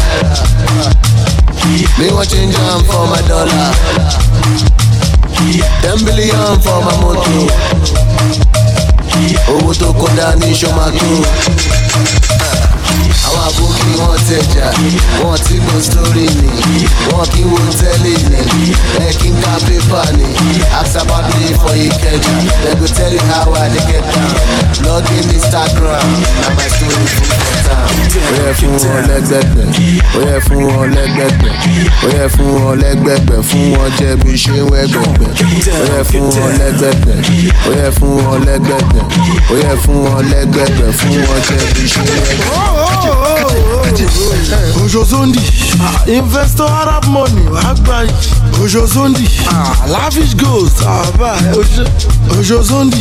[1.99, 3.73] Me want change am for my dollar.
[5.83, 7.46] Ten billion for my moto.
[9.53, 11.11] Owó tó kó dání ṣomato.
[13.26, 14.66] Àwọn àbókí wọn tẹja,
[15.24, 16.50] wọn ti gbọ́ sórí mi,
[17.12, 18.64] wọn kì í wo tẹ́lẹ̀ ni,
[19.07, 20.26] ẹ kí n ká pépà ni.
[20.81, 24.35] Ask about me for Ikeja, they go tell you how I get down.
[24.87, 26.09] Log in Instagram,
[26.40, 27.31] na my story full
[27.64, 27.79] for.
[28.20, 29.66] Ó yẹ fún wọn lẹ́gbẹ̀gbẹ̀,
[30.16, 31.53] ó yẹ fún wọn lẹ́gbẹ̀gbẹ̀,
[32.03, 35.31] ó yẹ fún wọn lẹ́gbẹ̀gbẹ̀ fún wọn jẹ́ bí ń wẹ́gbẹ̀gbẹ̀.
[35.70, 37.16] Ó yẹ fún wọn lẹ́gbẹ̀gbẹ̀,
[37.66, 39.03] ó yẹ fún wọn lẹ́gbẹ̀gbẹ̀,
[39.50, 42.80] ó yẹ fún wọn lẹ́gbẹ̀gbẹ̀ fún wọn jẹ́ bí ń wẹ́gbẹ̀gbẹ̀.
[44.85, 45.40] Ojo Zondi,
[46.07, 48.49] investor Arab money, wàá gbà yìí.
[48.62, 53.01] Ojozondi, ah, Lavish Gold, Aba, ah, Ojozondi,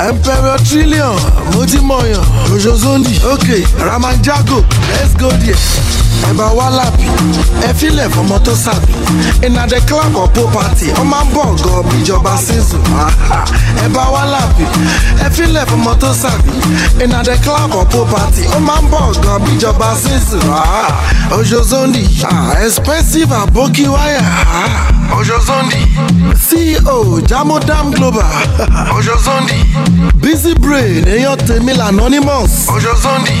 [0.00, 1.16] Emperor Trillion,
[1.52, 4.64] Modimoyan, Ojozondi, okay, Raman Jago,
[4.96, 5.56] let's go there.
[6.26, 7.04] ẹ bá wá lápì
[7.68, 8.92] ẹ filẹ̀ fọmọ tó sàbí
[9.46, 12.80] iná the club or poor party ọ máa ń bọ̀ gan ìjọba season
[13.84, 14.64] ẹ bá wá lápì
[15.24, 16.50] ẹ filẹ̀ fọmọ tó sàbí
[17.04, 20.40] iná the club or poor party ọ máa ń bọ̀ gan ìjọba season
[21.30, 24.24] Ojozondi ah, expensive aboki wire.
[25.18, 25.76] Ojo Zondi,
[26.48, 28.24] CEO Jamodam Global.
[28.96, 29.54] Ojo Zondi,
[30.14, 32.68] Busy Brain, èèyàn tèmi l'anonymous.
[32.68, 33.36] Ojo Zondi,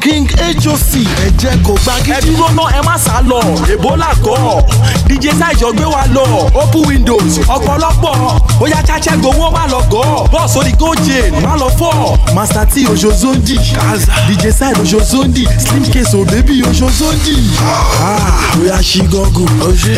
[0.00, 0.92] King HOC,
[1.26, 3.40] ẹ̀jẹ̀ kò gbá ẹ dúró náà ẹ má sá lọ.
[3.72, 4.62] Ebola kọ
[5.08, 6.24] dj sáìjọ gbé wa lọ.
[6.54, 7.38] Open windows.
[7.48, 8.38] Ọ̀pọ̀lọpọ̀.
[8.60, 10.28] Bóyá chacha gbowó má lọ gọ́.
[10.32, 12.34] Bọ́ọ̀sì orí gojin má lọ fọ́.
[12.34, 13.58] Master t ojozondi
[14.28, 17.36] dj side ojozondi slim case o baby ojozondi.
[18.02, 19.50] Ah, bóyá ṣí gọ́gùn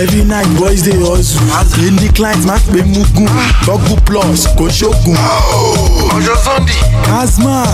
[0.02, 3.28] every night boys dey hustle any client má pè mugun
[3.66, 5.18] gọ́gùn plus kò ṣoògùn.
[6.16, 6.72] Ojo Zondi,
[7.22, 7.64] asma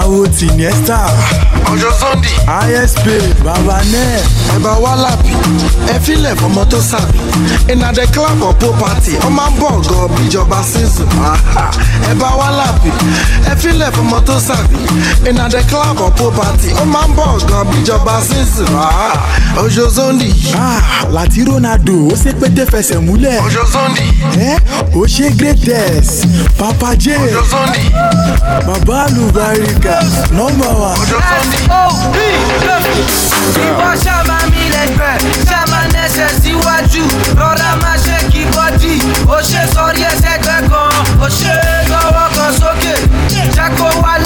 [0.00, 0.98] awo tiniesta
[1.72, 2.28] Ojo Zondi,
[2.84, 3.06] isp
[3.44, 4.22] baba nẹ.
[4.56, 5.32] ẹ̀bà wá lápì,
[5.94, 7.18] ẹ filẹ̀ fọmọ tó sàbí.
[7.72, 11.08] Iná the club of property, ọ máa ń bọ̀ gan bíjọba season.
[12.10, 12.90] Ẹ̀bà wá lápì,
[13.50, 14.76] ẹ filẹ̀ fọmọ tó sàbí.
[15.28, 18.68] Iná the club of property, ọ máa ń bọ̀ gan bíjọba season.
[19.58, 23.40] Ojo Zondi, Ah, láti ronaldo ó ṣe pété fẹsẹ̀ múlẹ̀.
[23.46, 24.06] Ojo Zondi,
[24.50, 24.58] ẹ
[24.94, 26.26] ó ṣe greatest
[26.58, 27.84] papa j Ojo Zondi,
[28.66, 29.96] baba alubarika
[30.36, 30.90] nọmba wa.
[31.02, 31.58] Ojo Zondi.
[33.66, 35.18] ìwọ ṣàmà mi lẹ́gbẹ̀ẹ́
[35.50, 37.02] ṣàmà nẹ́sẹ̀ síwájú
[37.40, 38.92] rọra máa ṣe kí bọ́dì
[39.28, 40.90] ó ṣe sọrí ẹsẹ̀ gbẹ kan
[41.24, 41.52] ó ṣe
[41.88, 42.94] gbọ́wọ́ kan sókè
[43.30, 44.25] jẹ́ kó wálẹ̀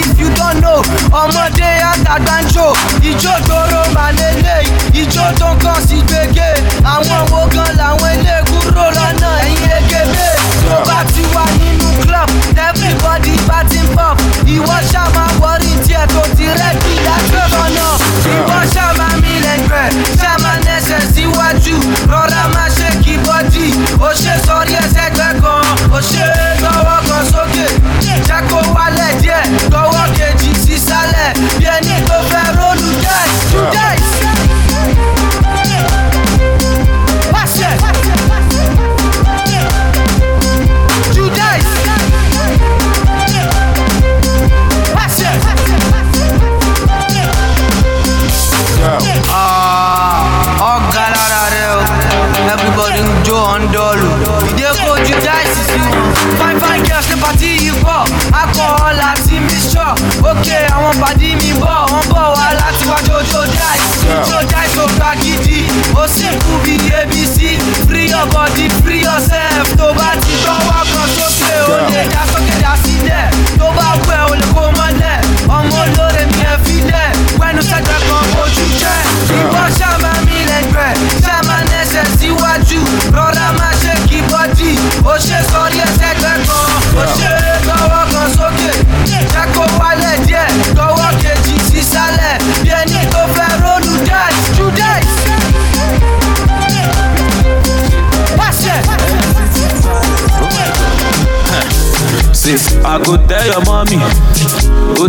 [0.00, 0.80] if you don't know
[1.22, 2.66] ọmọdé àtàgbàǹjò
[3.10, 4.56] ìjó gbòòrò màlélẹ
[5.00, 6.50] ìjó tó kàn sí gbègé
[6.84, 10.26] àwọn wo gan làwọn ilé kúrò lọ́nà ẹ̀yìn egebe
[10.68, 12.28] tó bá ti wà nínú club
[12.68, 14.16] everybody party pop
[14.54, 17.92] ìwọ ṣàmà wọrí tiẹ̀ tó ti rẹ́dí lágbèbọ̀ náà
[18.34, 21.76] ìwọ ṣàmà mi lẹ́gbẹ̀ẹ́ ṣàmà nẹ́sẹ̀ síwájú
[22.12, 23.64] rọra máa ṣe kí bọ́dì
[24.06, 25.64] ó ṣe sọrí ẹsẹ̀ gbẹ kan
[25.96, 26.24] ó ṣe
[26.64, 27.66] lọ́wọ́ kan sókè.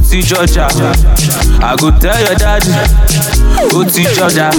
[0.09, 0.67] Ti jọjà.
[1.61, 2.71] I go tell your daddy,
[3.73, 4.49] ó ti jọjà.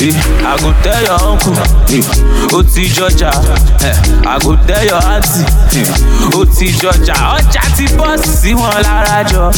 [0.00, 0.14] Eh,
[0.44, 1.52] I go tell your uncle,
[1.88, 2.04] eh,
[2.52, 3.30] ó ti jọjà.
[3.84, 3.94] Eh,
[4.26, 5.44] I go tell your auntie,
[5.76, 7.14] eh, jọjà.
[7.36, 9.50] Ọjà ti bọ́ sí wọn lára jọ.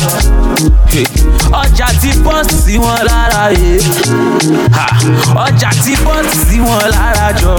[0.93, 1.07] Eh,
[1.53, 3.51] Ọjà ti bọ́ sí wọn lára.
[4.77, 4.87] Ha,
[5.45, 7.55] Ọjà ti bọ́ sí wọn lára jọ.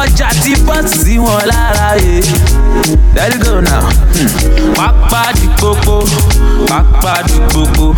[0.00, 2.22] Ọjà ti bọ́ sí wọn lára yẹ.
[3.14, 3.80] Let it go now.
[4.14, 4.74] Hmm.
[4.74, 6.02] Pápá di gbogbo,
[6.68, 7.94] pápá di gbogbo,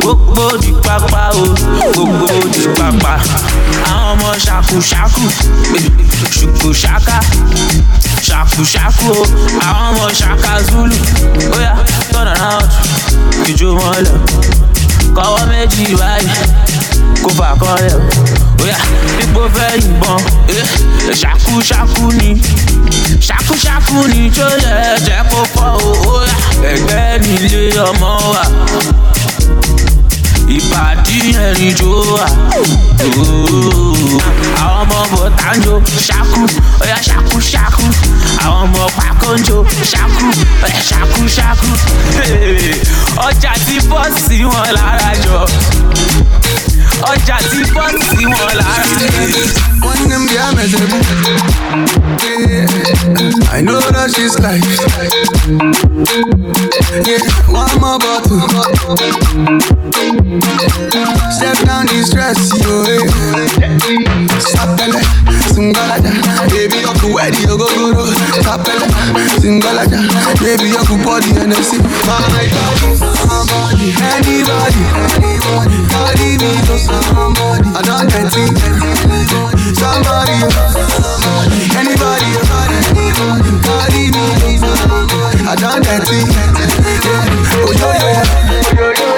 [0.00, 1.44] gbogbo di pápá o,
[1.92, 3.18] gbogbo di pápá.
[3.84, 5.24] Àwọn ọmọ ṣàkúṣàkú,
[5.76, 5.86] eh,
[8.28, 9.24] ṣùkúṣàká, ṣàkúṣàkú o,
[9.68, 10.96] àwọn ọmọ ṣàkà zulu.
[11.56, 11.74] Oya
[12.12, 12.66] turn around,
[13.50, 14.14] ìjó wọn lọ,
[15.16, 16.30] kọ́wọ́ méjì báyìí,
[17.22, 18.00] kó fà kọ́ lẹ̀ o.
[18.64, 18.78] Oya
[19.18, 20.66] dípò fẹ́ yìnbọn, eh,
[21.22, 22.30] ṣàkúṣàkú ni.
[23.28, 26.36] Ṣàkúṣàkú ni tó lẹ jẹ kó pọ owó yá
[26.72, 28.42] ẹgbẹ́ nílé ọmọ wa
[30.54, 32.24] ìbàdí ẹ̀rìn jó wa
[34.64, 35.74] àwọn ọmọ bọ̀tà ń jó
[36.06, 36.40] ṣàkú
[36.82, 37.84] ọ̀yà ṣàkú ṣàkú
[38.44, 39.58] àwọn ọmọ pàkó ń jó
[39.92, 40.26] ṣàkú
[40.66, 41.70] ọ̀yà ṣàkú ṣàkú
[43.26, 45.38] ọjà tí bọ́ sí wọn lára jọ
[47.10, 49.66] ọjà tí bọ́ sí wọn lára jọ.
[49.86, 51.02] One them girl miserable.
[52.24, 52.66] Yeah,
[53.52, 54.64] I know that she's life.
[57.06, 58.40] Yeah, one more bottle.
[60.36, 62.84] Step down the stress, yo.
[62.84, 63.00] Yeah.
[64.36, 65.00] Sapele,
[65.52, 66.12] singalaja,
[66.52, 68.04] baby you could wear the go go go.
[68.44, 68.84] Sapele,
[69.40, 69.96] singalaja,
[70.40, 71.32] baby you could body
[71.64, 71.80] see.
[72.04, 74.82] My body, somebody, anybody,
[75.24, 77.68] anybody, carry me to somebody.
[77.72, 78.52] I don't get it.
[79.76, 80.36] Somebody,
[81.80, 82.28] anybody,
[82.84, 85.40] anybody, carry me to somebody.
[85.48, 86.28] I don't get it.
[87.58, 87.88] Oh yo
[88.82, 88.95] yo,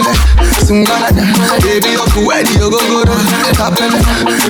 [0.00, 0.14] Sapele,
[0.64, 1.24] singalaja,
[1.62, 2.04] baby go
[2.70, 3.14] go go.
[3.54, 4.00] Sapele,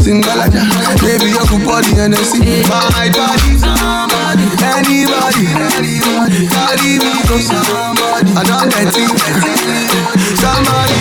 [0.01, 0.62] singalaja,
[1.03, 1.90] baby could body
[2.24, 3.59] see my body.
[4.62, 8.30] Anybody, anybody, carry me to somebody.
[8.36, 9.11] I don't get it.
[10.38, 10.96] Somebody,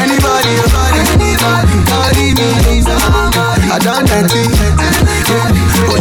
[0.00, 0.52] anybody,
[0.96, 1.76] anybody,
[2.82, 3.66] somebody.
[3.72, 4.48] I don't get dirty,
[5.28, 5.60] dirty.
[5.88, 5.96] Oh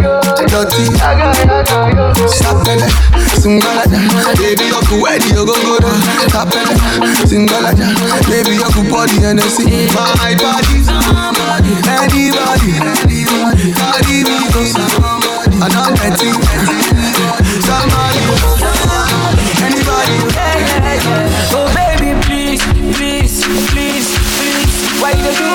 [0.00, 0.84] yo, dirty.
[2.28, 2.88] Sapele,
[3.40, 3.98] singalaja,
[4.38, 5.76] baby you could wear the go go go.
[5.82, 6.00] Uh.
[6.30, 6.74] Sapele,
[7.26, 7.86] singalaja,
[8.28, 10.80] baby you could body and see my body.
[12.00, 15.56] Anybody, anybody, carry me to somebody.
[15.60, 16.36] I don't get it.
[17.66, 18.22] somebody,
[19.64, 20.16] anybody.
[21.52, 22.62] Oh baby, please,
[22.96, 24.70] please, please, please.
[25.00, 25.49] Why you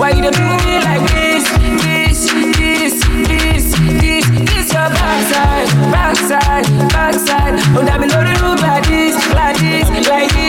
[0.00, 0.30] why you do
[0.64, 1.44] me like this,
[1.84, 7.54] this, this, this, this, this your backside, backside, backside.
[7.76, 10.39] Oh, that know the room like this, like this, like this.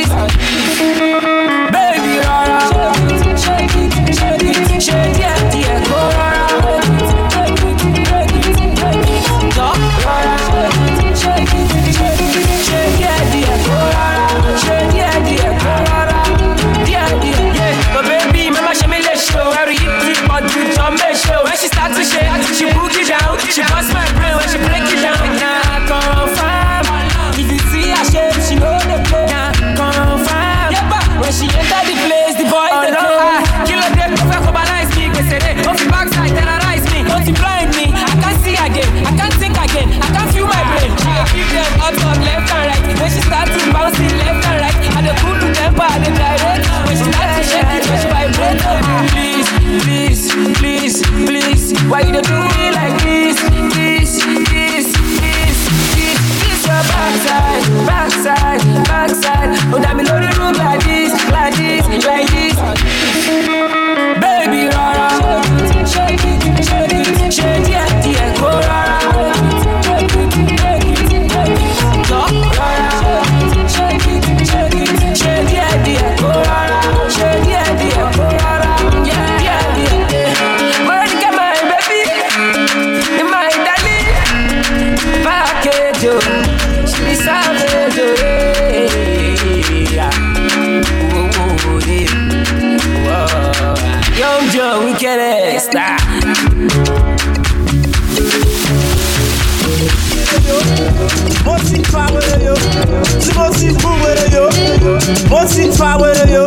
[105.82, 106.44] Fa wẹrẹ yo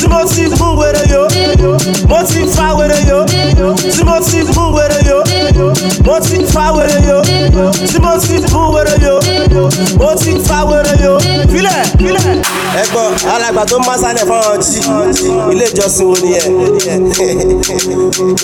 [0.00, 1.22] tí mo ti mú wẹrẹ yo
[2.08, 5.18] mo ti fa wẹrẹ yo tí mo ti mú wẹrẹ yo
[6.06, 7.18] mo ti fa wẹrẹ yo
[7.92, 9.14] tí mo ti mú wẹrẹ yo
[10.00, 11.18] mo ti fa wẹrẹ yo.
[11.52, 12.42] Filẹ filẹ.
[12.82, 14.80] ẹ̀gbọ́n alàgbà tó máa sálẹ̀ fáwọn jí
[15.52, 16.52] ilé ìjọsìn wo nìyẹn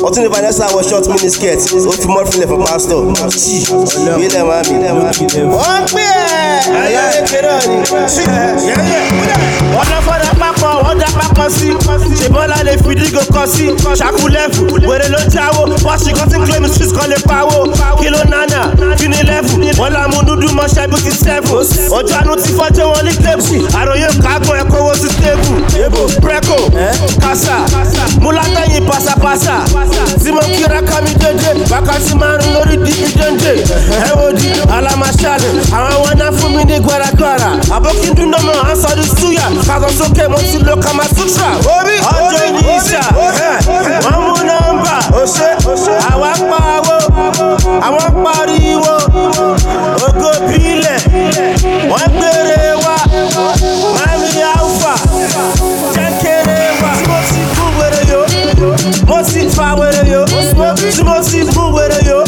[0.07, 3.03] ọtún ní vanessa wọ short mini skirt ó fi mọ́ filẹ̀ fún pásítọ̀.
[3.43, 3.57] Jí
[4.25, 4.75] ilé màmí.
[5.57, 6.07] wọ́n pè
[6.37, 6.40] ẹ́
[9.91, 11.69] lọ fọ́dà pápọ̀ wọ́n dá pápọ̀ sí
[12.21, 13.65] ṣèbọ́lá lè fi dígò kọ sí
[14.01, 17.59] ṣàkúlẹ̀fù wèrè ló jáwó bọ́ọ̀ṣì kan tí claim street kan lè pawó
[18.01, 18.61] kí ló nánà
[18.99, 21.55] kí ni lẹ́fù wọ́n lámú dúdú mọ́ṣẹ́ bí ti sẹ́fù
[21.99, 24.81] ọjọ́ àánú ti fọ́jọ́ wọn ní tébù àròyé kágbọ́n ẹ̀kọ́
[26.25, 26.57] breko
[27.23, 27.57] kásá
[28.23, 29.57] múlátẹ́yìn pàṣàpàṣà
[30.23, 33.53] tí mo kíra ká mi dédé wákàtí márùn lórí dídídéńdé
[34.09, 38.77] ẹ wo di alamaṣálẹ̀ àwọn wọn náà mi ní gbàràgbàrà àbókíndún náà mọ̀ à ń
[38.83, 41.49] sọ di súyà kàtọ́ sókè mo ti lo kama sutra
[42.15, 43.03] ọjọ́ ìní ìṣà
[44.05, 44.97] wọ́n mú nọ́mbà
[46.13, 46.97] àwa pawó
[47.87, 48.95] àwọn pariwo.
[50.07, 50.99] Ògo bílẹ̀
[51.91, 52.97] wọ́n gbére wa.
[53.97, 54.95] Mami alfa
[55.95, 56.91] kékeré wa.
[56.99, 58.21] Tí mo ti kú wèrè yo
[59.09, 60.23] mo ti fa wèrè yo
[60.95, 62.19] tí mo ti kú wèrè yo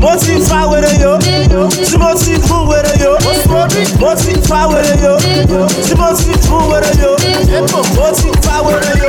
[0.00, 1.16] mo ti fa wèrè yo.
[1.18, 2.34] Tí mo ti
[2.68, 3.12] wèrè yo.
[3.24, 4.12] Mo
[4.48, 5.16] fa wèrè yo.
[5.18, 6.32] Tí mo ti
[6.70, 7.10] wèrè yo.
[7.96, 8.12] Mo
[8.44, 9.08] fa wèrè yo.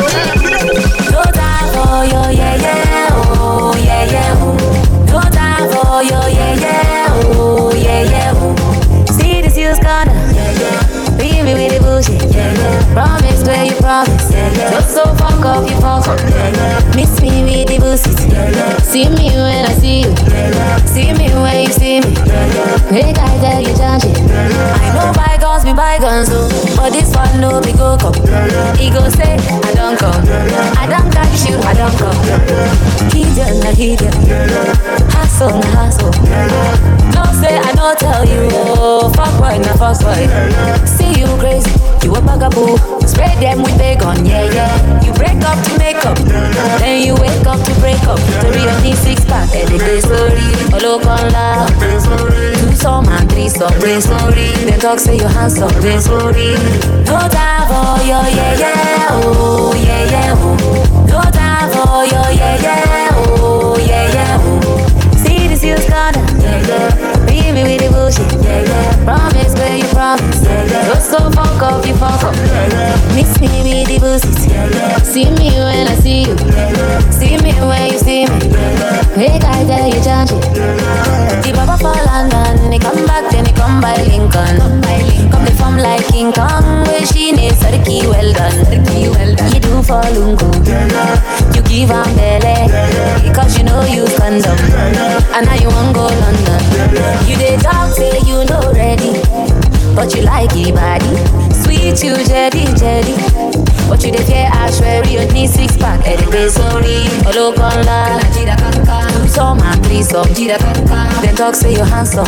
[1.11, 4.55] No time for your yeah yeah oh yeah yeah oh.
[5.11, 8.33] No time for your yeah yeah oh yeah yeah
[11.17, 12.93] See this you's gonna beat me with the bullshit.
[12.93, 14.29] Promise where you promise.
[14.55, 16.19] Just so fuck up you fuck up.
[16.95, 18.17] Miss me with the bullshit.
[18.83, 20.15] See me when I see you.
[20.85, 22.13] See me when you see me.
[22.91, 24.13] Make I tell you, Janji.
[24.29, 28.13] I know bygones be bygones, oh, but this one no be go come.
[28.77, 30.23] He go say, I don't come.
[30.77, 32.17] I don't catch you, I don't come.
[33.11, 34.13] Hidden, na hidden.
[35.11, 36.11] Hustle, na hustle.
[36.11, 36.66] No
[39.93, 40.85] fuck boy.
[40.85, 41.71] See you crazy,
[42.03, 42.77] you a bugaboo.
[43.07, 45.03] Spray them with bacon, yeah, yeah.
[45.03, 46.17] You break up to make up,
[46.79, 48.19] then you wake up to break up.
[48.19, 50.47] To real need six pack, and the day story.
[50.73, 54.51] Olo oh, con la, two some and three some, day story.
[54.65, 56.55] They talk say you handsome, day story.
[57.05, 61.05] No time for your yeah, yeah, oh, yeah, yeah, oh.
[61.07, 65.15] No time for your yeah, yeah, oh, yeah, yeah, oh.
[65.23, 67.16] See this you's gonna, yeah, yeah.
[67.37, 69.05] Beat me with the bullshit, yeah, yeah.
[69.05, 70.87] Promise where you promise, yeah, yeah.
[70.89, 72.65] Just so fuck up, you fuck up, yeah,
[72.97, 73.13] yeah.
[73.13, 74.97] Mix me with the bullshit, yeah, yeah.
[75.05, 77.09] See me when I see you, yeah, yeah.
[77.13, 79.17] See me when you see me, yeah, yeah.
[79.17, 80.33] Make I tell you, Janji.
[81.45, 84.57] The Baba for London, he come back, then he come by Lincoln.
[84.57, 85.29] Come by Lincoln.
[85.29, 88.57] Come they from like King Kong, where she needs the key well done.
[88.65, 89.53] The key well done.
[89.53, 90.49] You do for Lungu,
[91.53, 93.21] you give am belly, Yeah, yeah.
[93.21, 94.57] because you know you condom.
[95.37, 96.57] And now you want go London.
[97.27, 99.11] You dey talk say you know ready,
[99.95, 101.11] but you like it body.
[101.53, 103.15] Sweet you jelly jelly,
[103.89, 105.99] but you dey fear I swear you need six pack.
[106.07, 108.19] Olo con la.
[109.09, 110.27] Two some and three some.
[110.33, 112.25] Then talk say you handsome.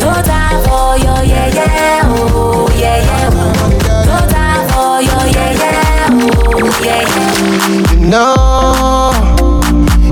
[0.00, 3.44] No time for your yeah yeah oh yeah yeah oh.
[4.06, 7.94] No time for your yeah yeah oh yeah yeah.
[7.94, 9.12] You know,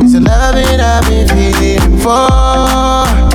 [0.02, 3.31] it's a loving I've been feeling for.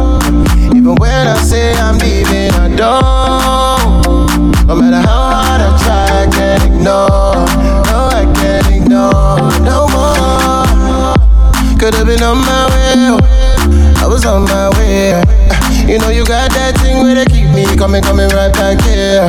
[0.87, 4.55] Even when I say I'm leaving, I don't.
[4.67, 7.43] No matter how hard I try, I can't ignore.
[7.91, 11.75] No, I can't ignore no more.
[11.77, 13.19] Could've been on my way, oh.
[13.99, 15.19] I was on my way.
[15.91, 19.27] You know you got that thing where they keep me coming, coming right back here.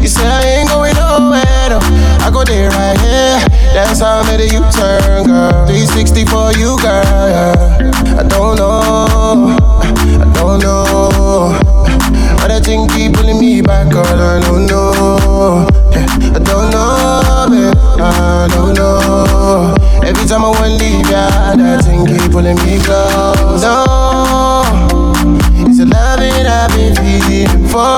[0.00, 1.78] You say I ain't going nowhere, no.
[2.24, 3.45] I go there right here.
[3.76, 5.66] That's how I made a U-turn, girl.
[5.66, 7.04] 360 for you, girl.
[7.28, 7.52] Yeah.
[8.16, 9.52] I don't know,
[10.16, 11.52] I don't know.
[12.40, 14.06] But that thing keep pulling me back, girl.
[14.06, 15.68] I don't know.
[15.92, 16.08] Yeah.
[16.08, 17.76] I don't know, babe.
[18.00, 19.74] I don't know.
[20.02, 23.60] Every time I wanna leave, yeah, that thing keep pulling me close.
[23.60, 24.64] No,
[25.68, 27.92] it's a loving I've been feeling for.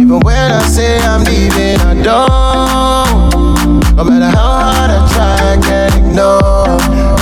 [0.00, 2.93] Even when I say I'm leaving, I don't.
[3.96, 6.66] No matter how hard I try, I can't ignore.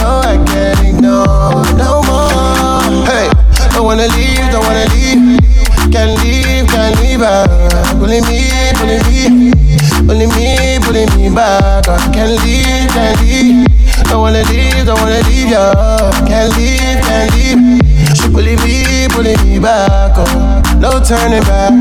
[0.01, 3.05] No, I can't ignore no more.
[3.05, 3.29] Hey,
[3.77, 5.37] don't wanna leave, don't wanna leave.
[5.93, 7.21] Can't leave, can't leave.
[7.21, 7.45] Uh,
[8.01, 8.49] pulling me,
[8.81, 9.53] pulling me,
[10.09, 11.89] pulling me, pulling me back.
[11.89, 13.69] Uh, can't leave, can't leave.
[14.09, 15.53] Don't wanna leave, don't wanna leave.
[15.53, 15.77] Yeah,
[16.25, 18.17] can't leave, can't leave.
[18.17, 20.17] She pulling me, pulling me back.
[20.17, 21.77] Oh, no turning back.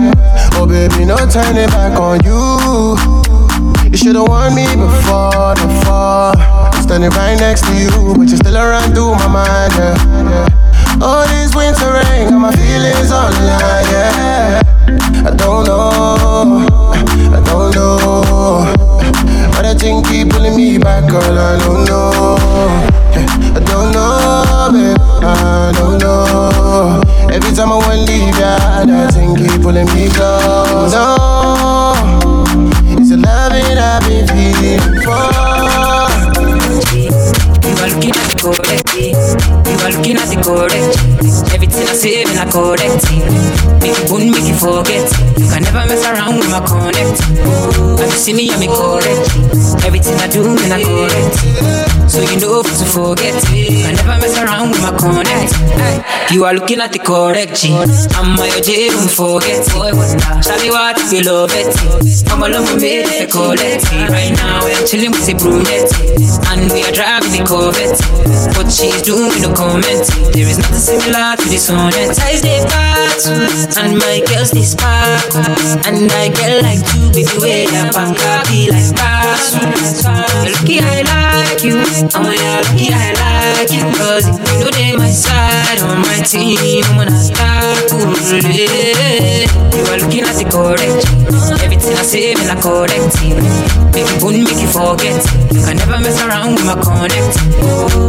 [0.59, 3.20] Oh baby, no turning back on you.
[3.91, 6.31] You should've warned me before the fall.
[6.81, 9.73] Standing right next to you, but you still around through my mind.
[9.75, 10.47] Yeah.
[11.01, 13.85] All this winter rain, got my feelings online.
[13.91, 14.61] Yeah,
[15.27, 16.63] I don't know,
[17.35, 18.63] I don't know.
[19.51, 21.37] But that thing keep pulling me back, girl.
[21.37, 22.37] I don't know.
[23.51, 24.97] I don't know, babe.
[25.21, 27.01] I don't know.
[27.29, 30.93] Every time I wanna leave, yeah, that thing keep pulling me close.
[30.93, 31.80] No,
[34.07, 35.31] been feeling for.
[37.81, 43.61] Are looking at correct are looking at the correct Everything I say, me not correct
[43.81, 45.09] you wouldn't make you forget.
[45.37, 47.17] You can never mess around with my connect.
[47.97, 49.25] And you see me, I'm correct
[49.85, 53.33] Everything I do, me not correct So you know to forget.
[53.49, 55.57] You can never mess around with my connect.
[56.31, 59.65] You are looking at the correct G I'm my OJ, don't forget.
[60.61, 61.73] Me what you love it.
[62.29, 63.81] I'm all over me, you call it
[64.13, 65.89] Right now, I'm chilling with the brunette.
[66.53, 67.97] And we are driving the Corvette.
[68.55, 73.47] What she's doing, no There is nothing similar to this sonnet Eyes they battle
[73.79, 75.47] And my girls they sparkle
[75.87, 78.91] And I get like you, baby, way that banka be like
[80.43, 81.79] You're lucky I like you.
[81.79, 83.87] Oh, I'm you're lucky I like you.
[83.95, 88.11] Cause you know they my side on my team When I start to
[88.51, 90.99] You are looking at the correct
[91.63, 93.15] Everything I say, me not correct
[93.93, 95.19] Make you wouldn't make you forget.
[95.51, 97.35] Can never mess around with my connect.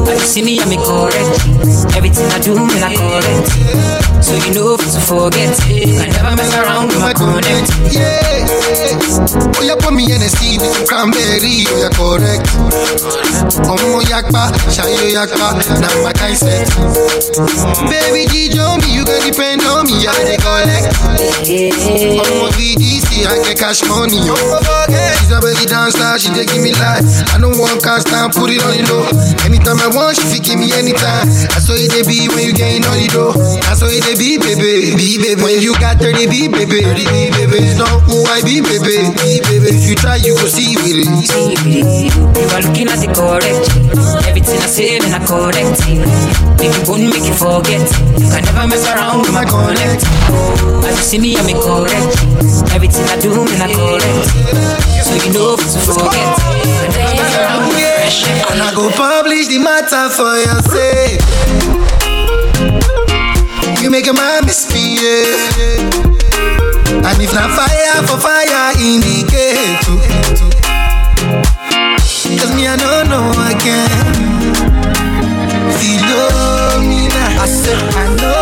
[0.06, 1.51] But you see me, I'm correct
[1.96, 5.50] Everything I do, me not correct So you know if it's forget.
[5.68, 7.70] You can never mess around with my connect.
[7.92, 8.20] Yeah.
[9.58, 12.46] Oh, yeah, put me in a seed, cranberry, oh, yeah, correct.
[13.68, 16.66] Omo yakpa, shayo yakpa, now my kind set.
[17.90, 20.86] Baby G, me, you can depend on me, I dey collect.
[22.22, 24.34] Omo VDC, I get cash money, oh.
[24.34, 25.14] yo.
[25.18, 27.04] She's a belly dancer, she dey give me life.
[27.34, 29.04] I don't want cash down, put it on the low.
[29.46, 31.28] Anytime I want, she fit give me anytime.
[31.54, 33.34] I saw it they be when you getting on the dough.
[33.70, 35.42] I saw it they be, baby, be baby.
[35.42, 37.58] When you got 30 B, baby, 30 B, baby.
[37.62, 39.68] It's not who I be, baby, be baby.
[39.72, 41.08] If you try, you will see with it.
[41.66, 43.68] You are looking at the correct.
[44.26, 45.78] Everything I say, man, I correct.
[46.62, 47.84] If you won't make you forget.
[48.18, 50.04] You can never mess around with my connect.
[50.86, 52.16] As you see me, I'm correct.
[52.74, 54.26] Everything I do, man, I correct.
[55.04, 56.28] So you know to forget.
[56.64, 58.26] You can never mess around with fresh.
[58.50, 61.20] And I go publish the matter for your sake.
[63.82, 65.26] You make a man misbehave.
[67.04, 69.82] And if not fire for fire, indicate.
[72.38, 73.90] Cause me, I don't know again.
[75.78, 78.41] Philomena, I said, I know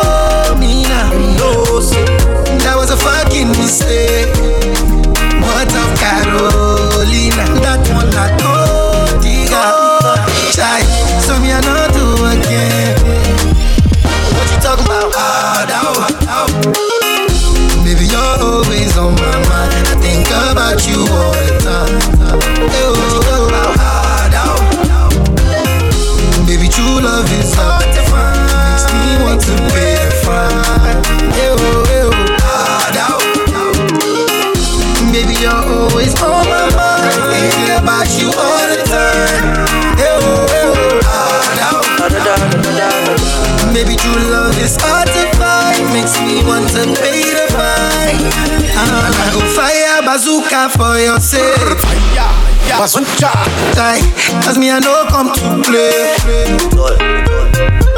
[52.80, 53.28] Bazooka.
[53.76, 54.00] Like,
[54.40, 56.16] cause me, I know come to play.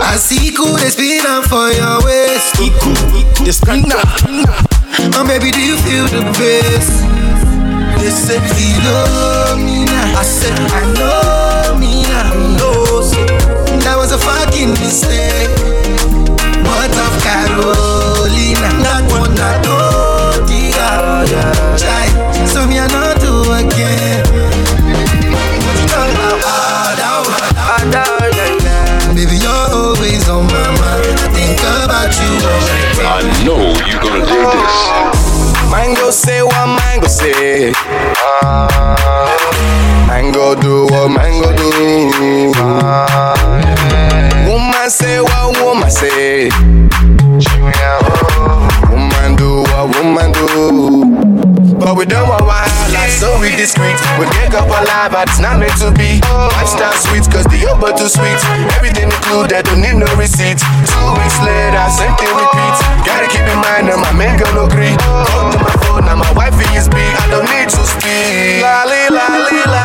[0.03, 2.51] I see cool, they spin up for your waist.
[3.47, 3.87] The spin
[5.15, 6.99] Oh, baby, do you feel the bass?
[8.03, 10.19] They said, Philomena.
[10.19, 12.35] I said, I know me now.
[13.87, 15.55] That was a fucking mistake.
[16.67, 18.67] What of Carolina?
[18.83, 20.75] That one I told you.
[21.79, 22.11] Try,
[22.51, 24.22] so me I not do again.
[28.31, 31.19] Baby, you're always on my mind.
[31.19, 33.27] I think about you all the time.
[33.27, 35.71] I know you're gonna dig this.
[35.71, 37.73] Mango say what mango say.
[38.43, 40.07] Ah.
[40.07, 42.53] Mango do what mango do.
[42.57, 43.35] Ah.
[44.47, 46.49] Woman say what woman say.
[48.91, 51.12] Woman do what woman do.
[51.83, 53.99] But we don't want wahala, so we discreet.
[54.15, 56.23] We get up alive, but it's not meant to be.
[56.55, 58.39] Lifestyle sweet, cause the Uber too sweet.
[58.79, 60.63] Everything included, don't need no receipt.
[60.63, 62.77] Two weeks later, same thing repeat.
[63.03, 64.95] Gotta keep in mind that my man gonna agree.
[64.95, 67.13] Come to my phone, now my wife is big.
[67.19, 68.63] I don't need to speak.
[68.63, 69.82] Lolly, lolly, lolly,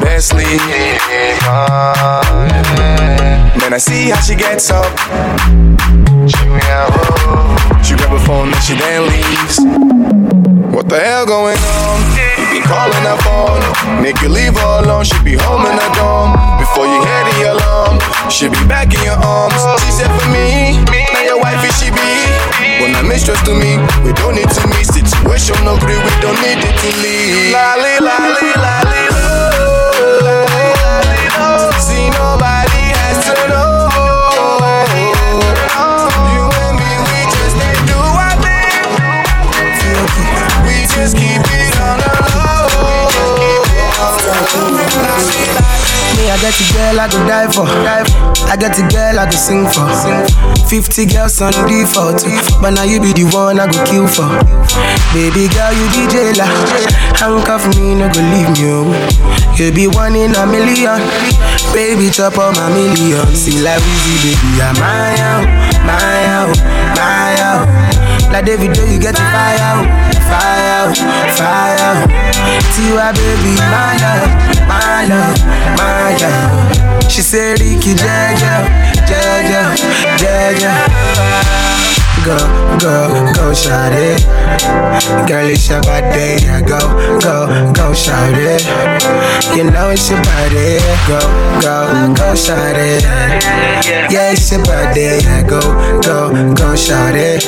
[0.00, 0.60] best league.
[3.60, 4.86] Man, I see how she gets up.
[7.84, 9.58] She grab her phone and she then leaves.
[10.74, 11.96] What the hell going on?
[12.38, 13.62] You be calling her phone.
[14.02, 15.04] Make you leave her alone.
[15.04, 16.36] She be home in her dorm.
[16.58, 17.98] Before you hear the alarm,
[18.30, 19.56] she be back in your arms.
[19.82, 20.82] She said for me,
[21.14, 22.12] now your wife is she be.
[22.82, 25.06] When I mistress to me, we don't need to miss meet.
[25.06, 27.52] Situation no agree, we don't need it to leave.
[27.56, 28.52] Lolly, lolly.
[28.60, 29.05] Lolly,
[46.36, 47.64] I get a girl I go die for.
[47.64, 49.88] I get a girl I go sing for.
[50.68, 52.28] 50 girls on default.
[52.60, 54.28] But now you be the one I go kill for.
[55.16, 56.44] Baby girl, you be jailer.
[57.16, 58.68] Handcuff me, no go leave me.
[58.68, 58.92] Oh.
[59.56, 61.00] You be one in a million.
[61.72, 63.24] Baby, chop on my million.
[63.32, 65.48] See like easy, baby, I'm my out,
[65.88, 66.52] my out,
[67.00, 67.64] my out.
[68.28, 69.88] Like David, you get the fire out,
[70.28, 72.06] fire fire.
[72.74, 74.32] Tiwa, baby, my love,
[74.68, 75.38] my love,
[75.76, 77.10] my love.
[77.10, 78.66] She said, Ricky, Jaja,
[79.06, 79.62] Jaja,
[80.18, 81.65] Jaja.
[82.26, 82.34] Go,
[82.82, 84.18] go, go, shout it.
[85.28, 86.42] Girl, it's your body.
[86.42, 86.78] Yeah, Go,
[87.22, 88.66] go, go, shout it.
[89.56, 90.82] You know it's your body.
[91.06, 91.20] Go,
[91.62, 93.04] go, go, shout it.
[94.10, 95.22] Yeah, it's your body.
[95.22, 95.60] Yeah, Go,
[96.02, 97.44] go, go, shout it.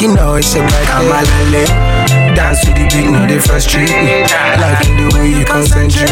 [0.00, 0.86] You know it's your body.
[0.86, 2.34] I'm a lale.
[2.36, 4.22] Dance to the beat, no, they frustrate me.
[4.62, 6.06] Liking the way you concentrate.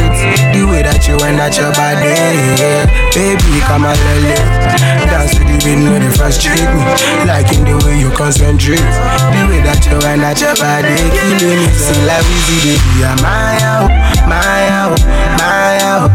[0.51, 2.11] The way that you wind at your body.
[2.59, 2.91] Yeah.
[3.14, 4.97] Baby, come on, lele.
[5.18, 6.82] Dance to the beat, no, they frustrate me.
[7.26, 8.78] Liking the way you concentrate.
[8.78, 10.94] The way that you wind at your body.
[10.94, 11.66] Killing me.
[11.74, 13.02] See, like easy, baby.
[13.02, 13.90] I'm my out,
[14.30, 14.38] my
[14.70, 14.94] out,
[15.42, 16.14] my out.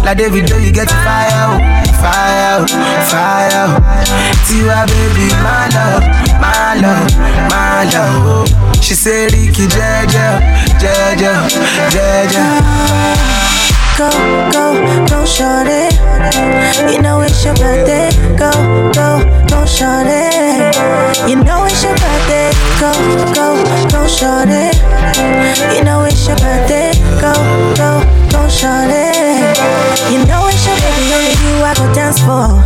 [0.00, 1.60] Like David, you get fire out,
[2.00, 2.72] fire out,
[3.12, 3.84] fire out.
[4.48, 6.08] Tiwa, baby, my love,
[6.40, 7.12] my love,
[7.52, 8.48] my love.
[8.82, 10.40] She said, Ricky, Jaja,
[10.80, 11.52] Jaja,
[11.92, 13.47] Jaja.
[13.98, 14.08] Go,
[14.54, 14.64] go,
[15.10, 15.90] go, shorty.
[16.92, 18.10] You know it's your birthday.
[18.38, 18.50] Go,
[18.94, 19.18] go,
[19.50, 20.22] go, shorty.
[21.28, 22.52] You know it's your birthday.
[22.78, 22.92] Go,
[23.34, 23.58] go,
[23.90, 24.70] go, shorty.
[25.74, 26.92] You know it's your birthday.
[27.20, 27.32] Go,
[27.74, 27.98] go,
[28.30, 29.10] go, shorty.
[30.14, 32.62] You know it's your baby, only you I go dance for.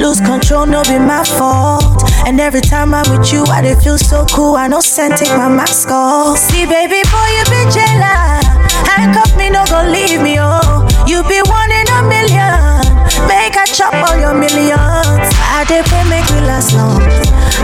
[0.00, 2.04] Lose control, no be my fault.
[2.26, 4.54] And every time I'm with you, I dey feel so cool.
[4.56, 6.38] I know send take my mask off.
[6.38, 8.46] See, baby boy, you be jealous.
[8.86, 10.60] Handcuff me, no go leave me, oh.
[11.06, 12.82] You be one in a million.
[13.30, 15.26] Make I chop all your millions.
[15.54, 17.00] I dey pray make we last long.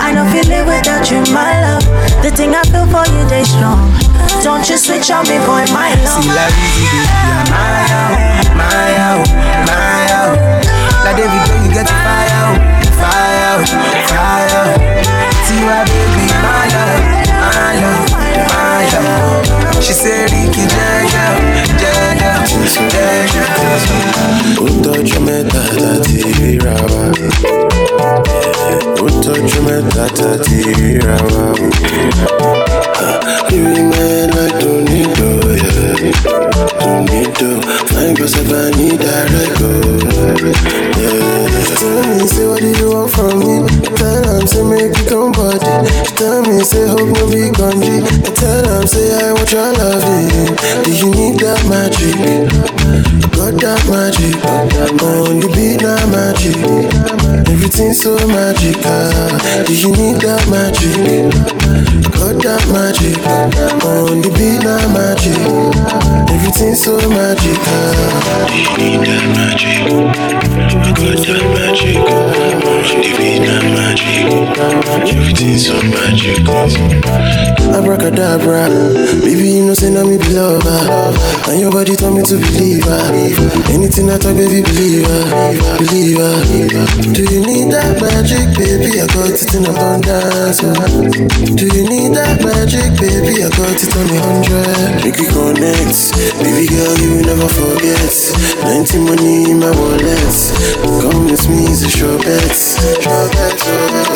[0.01, 1.85] I know feel live without you, my love.
[2.23, 3.91] The thing I feel for you, they strong.
[4.43, 6.23] Don't you switch on me, boy, my love.
[6.23, 9.29] See, like easy, baby, my out, my out,
[9.69, 9.92] my
[76.63, 78.69] Abracadabra,
[79.21, 81.42] baby, you know, say, now me be lover.
[81.53, 83.13] And your body told me to believe her.
[83.69, 85.77] Anything I talk, baby, believe her.
[85.85, 86.41] Believe her.
[87.13, 88.97] Do you need that magic, baby?
[88.97, 90.65] I got it in abundance.
[90.65, 90.73] oh.
[91.53, 93.45] Do you need that magic, baby?
[93.45, 95.05] I got it on a hundred.
[95.05, 98.01] Make we connect, baby girl, you will never forget.
[98.65, 100.33] 90 money in my wallet.
[101.05, 102.49] Come with me, it's a sure bet.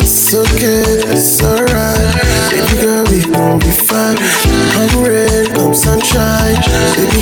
[0.01, 2.17] It's okay, it's alright.
[2.49, 4.17] Baby girl, we gon' be fine.
[4.73, 6.57] Come rain, come sunshine.
[6.97, 7.21] Baby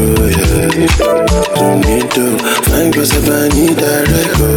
[1.61, 2.25] Tó nílò
[2.65, 4.47] fine girls ever need direct go.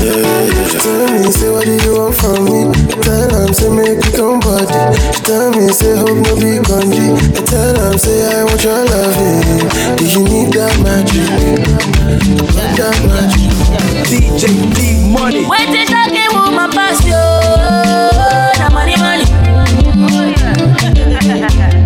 [0.00, 0.80] Yeah, yeah.
[0.80, 2.72] Tell me, say, what do you want from me?
[3.04, 4.80] Tell am say, make you come body.
[5.12, 7.12] She tell me, say, hope no be country.
[7.12, 9.68] I tell am say, I want your loving.
[10.00, 11.28] Do you need that magic?
[12.56, 13.52] Got that magic.
[14.08, 14.78] DJ D
[15.12, 15.44] Money.
[15.44, 17.12] Wait till talking woman pass you.
[18.56, 19.26] The money, money.
[21.76, 21.80] Oh,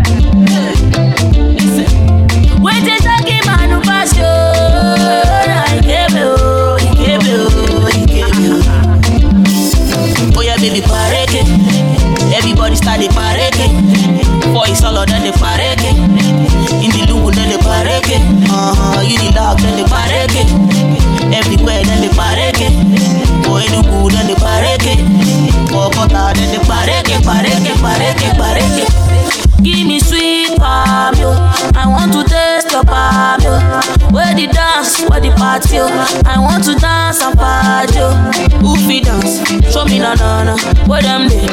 [39.52, 41.46] me na na na, where them dey?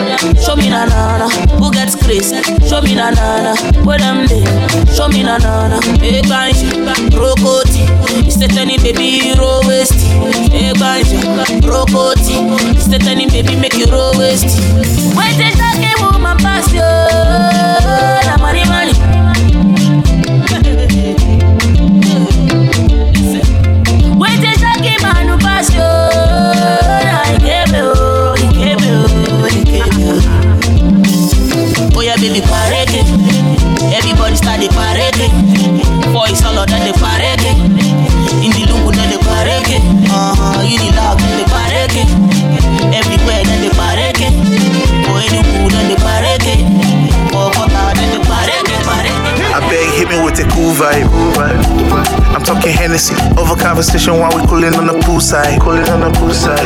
[0.44, 1.30] Show me na na na,
[1.60, 2.32] who gets grace?
[2.68, 4.44] Show me na na na, where them dey?
[4.94, 6.68] Show me na na na, hey banjo,
[7.16, 7.88] rokoti,
[8.32, 9.94] state any baby roll waist,
[10.52, 11.18] hey banjo,
[11.64, 12.36] rokoti,
[12.80, 14.46] state any baby make you roll waist.
[15.16, 16.82] Wait till talking woman pass you,
[18.28, 18.85] na money money.
[52.96, 55.60] Hennessy over conversation while we cooling on the pool side.
[55.60, 56.64] Cooling on the pool side.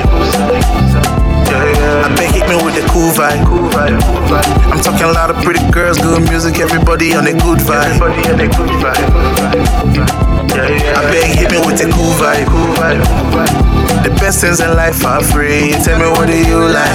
[1.50, 2.06] Yeah, yeah.
[2.06, 3.42] I beg, hit me with the cool vibe.
[3.50, 3.98] Cool vibe.
[4.70, 7.98] I'm talking a lot of pretty girls, good music, everybody on a good vibe.
[7.98, 9.10] Everybody on a good vibe.
[10.54, 11.02] Yeah, yeah.
[11.02, 12.46] I beg, hit me with the cool vibe.
[12.46, 13.02] Cool vibe.
[14.06, 15.74] The best things in life are free.
[15.82, 16.94] Tell me what do you like?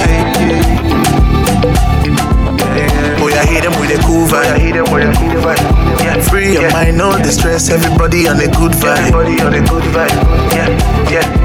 [3.19, 4.55] Boy, I hit them with a cool vibe.
[4.55, 5.84] I hit them with a cool vibe.
[6.25, 7.69] Yeah, free your mind, no distress.
[7.69, 8.97] Everybody on a good vibe.
[9.13, 10.15] Everybody on a good vibe.
[10.53, 10.69] Yeah,
[11.09, 11.41] yeah.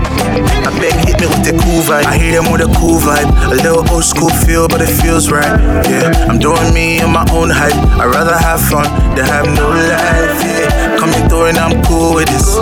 [0.67, 2.05] I beg, hit me with the cool vibe.
[2.05, 3.29] I hit them with a cool vibe.
[3.47, 5.59] A little old school feel, but it feels right.
[5.89, 7.75] Yeah, I'm doing me in my own hype.
[7.99, 10.41] I'd rather have fun than have no life.
[10.45, 12.55] Yeah, coming through and I'm cool with this.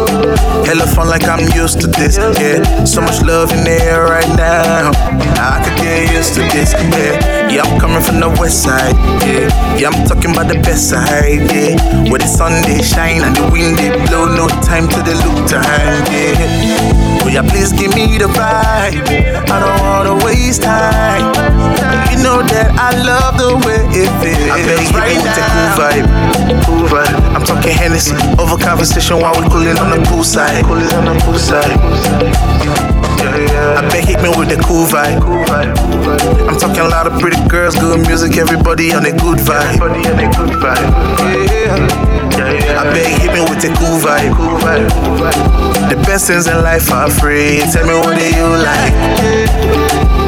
[0.65, 2.17] Hella fun like I'm used to this.
[2.17, 4.93] Yeah, so much love in the air right now.
[5.43, 6.73] I could get used to this.
[6.73, 8.95] Yeah, yeah, I'm coming from the west side.
[9.27, 11.51] Yeah, yeah, I'm talking about the best side.
[11.51, 11.75] Yeah,
[12.11, 14.31] where the sun they shine and the wind they blow.
[14.31, 16.07] No time to the look time.
[16.15, 19.03] Yeah, will ya please give me the vibe?
[19.51, 21.35] I don't wanna waste time.
[22.15, 24.47] You know that I love the way it feels.
[24.55, 26.07] I beg right the cool vibe.
[26.67, 27.19] Cool vibe.
[27.35, 30.65] I'm talking Hennessy over conversation while we cooling on the pool side.
[30.65, 31.73] Cooling on the poolside.
[33.19, 33.81] Yeah, yeah.
[33.81, 35.23] I beg hit me with the cool vibe.
[36.49, 39.81] I'm talking a lot of pretty girls, good music, everybody on a good vibe.
[39.81, 40.91] Everybody on a good vibe.
[41.49, 41.77] Yeah.
[42.39, 42.81] Yeah.
[42.81, 44.35] I beg hit me with the cool vibe.
[44.37, 44.89] Cool vibe.
[45.91, 47.63] The best things in life are free.
[47.73, 50.28] Tell me what do you like?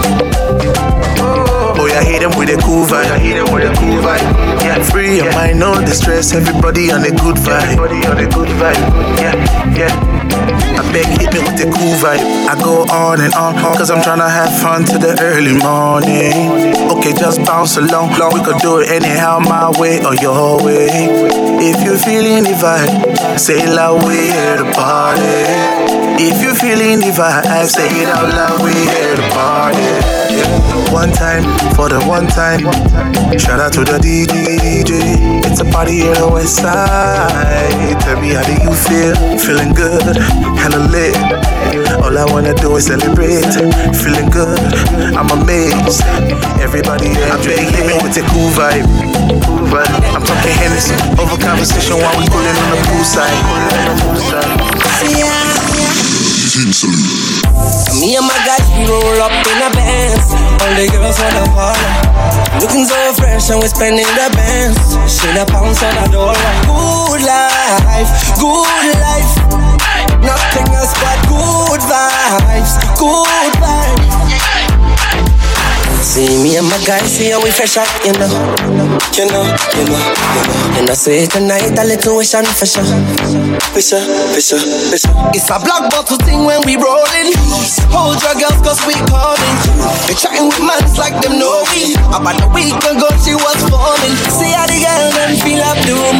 [2.41, 3.13] With a cool vibe.
[3.53, 4.25] With a cool vibe.
[4.65, 6.33] Yeah, free your mind, no distress.
[6.33, 7.77] Everybody on a good vibe.
[7.77, 8.81] Everybody on a good vibe.
[9.21, 9.37] Yeah,
[9.77, 9.93] yeah.
[10.81, 12.25] I beg, hit me with the cool vibe.
[12.49, 16.81] I go on and on, cause I'm tryna have fun to the early morning.
[16.97, 18.17] Okay, just bounce along.
[18.17, 20.89] long We could do it anyhow, my way or your way.
[21.61, 25.21] If you're feeling the vibe, say loud, we here to party.
[26.17, 30.00] If you're feeling the vibe, say it out loud, we here to party.
[30.93, 32.61] One time for the one time.
[33.39, 35.43] Shout out to the DJ.
[35.45, 38.01] It's a party in the west side.
[38.01, 39.15] Tell me how do you feel?
[39.39, 40.17] Feeling good,
[40.59, 41.17] hella lit.
[42.03, 43.55] All I wanna do is celebrate.
[44.01, 44.61] Feeling good,
[45.15, 46.03] I'm amazed.
[46.61, 48.87] Everybody enjoy hit me with a cool vibe.
[49.45, 49.95] Cool vibe.
[50.15, 53.31] I'm talking Hennessy over conversation while we cooling on the pool side.
[55.01, 55.31] Cooling
[58.01, 60.33] Me and my guys, we roll up in a Benz.
[60.61, 61.85] All the girls wanna party.
[62.61, 64.81] Looking so fresh and we spending the bands.
[65.09, 66.37] Shit a pounds on a dollar.
[66.65, 69.33] Good life, good life.
[70.21, 74.60] Nothing else but good vibes, good vibes.
[76.01, 78.27] See me and my guys, see how we fresh up, you know.
[79.13, 79.45] You know,
[79.77, 80.79] you know, you know.
[80.81, 82.89] And I say tonight a little wish and for sure.
[83.77, 84.01] For sure,
[84.33, 84.41] for.
[85.37, 87.37] It's a black bottle thing when we rolling.
[87.93, 89.57] Hold your girls cause we coming.
[90.09, 91.93] They chatting with mans like them know we.
[92.11, 94.17] About a week ago she was forming.
[94.33, 96.19] See how the girl them feel up the room.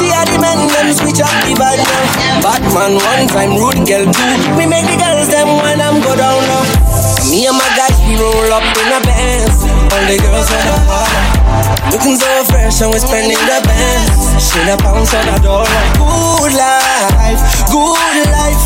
[0.00, 2.40] See how the men them switch up the now.
[2.40, 4.32] Batman one time, rude girl two.
[4.56, 6.97] We make the girls them when I'm go down now.
[7.28, 9.60] Me and my guys, we roll up in a Benz.
[9.92, 11.92] All the girls on the party.
[11.92, 14.16] Looking so fresh and we spending the bands.
[14.40, 15.68] Shit a pounds on a dollar.
[16.00, 18.64] Good life, good life.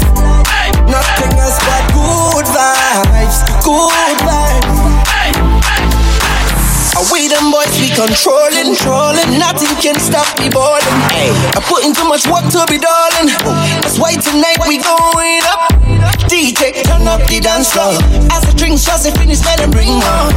[0.86, 4.62] Nothing else but good vibes, good vibes.
[7.10, 9.36] We them boys we controlling, trolling?
[9.36, 10.96] Nothing can stop me balling.
[11.12, 13.28] Hey, I'm putting too much work to be darling.
[13.82, 15.61] That's why tonight we going up.
[17.12, 17.92] Up the dance floor.
[18.32, 20.32] As the drink shots they finish, let them bring more.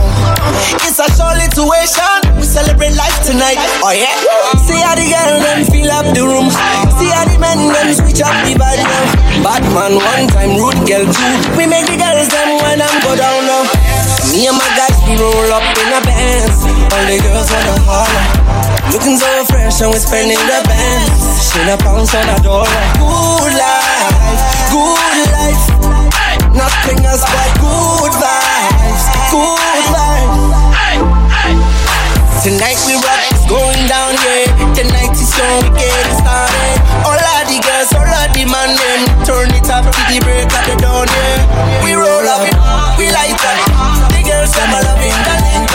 [0.84, 2.20] It's a show situation.
[2.36, 3.56] We celebrate life tonight.
[3.80, 4.12] Oh yeah.
[4.60, 6.52] See how the girl them fill up the room.
[7.00, 9.08] See how the men them switch up the vibe now.
[9.40, 11.32] Batman one time, rude girl two.
[11.56, 13.64] We make the girls them when I'm go down now.
[14.36, 16.60] Me and my guys, we roll up in a Benz.
[16.92, 18.26] All the girls wanna holler.
[18.92, 21.24] Looking so fresh and we spending the bands.
[21.40, 22.68] Shit a pounds on a dollar.
[23.00, 26.25] Good life, good life.
[26.56, 30.26] Nothing else but good vibes, good vibes.
[32.44, 34.48] Tonight we rock, it's going down, yeah.
[34.72, 36.80] Tonight is young, we get started.
[37.04, 40.48] All of the girls, all of the man, them turn it up to the break
[40.48, 41.84] of the dawn, yeah.
[41.84, 42.48] We roll up,
[42.98, 43.60] we light up.
[44.16, 45.75] The girls come a loving the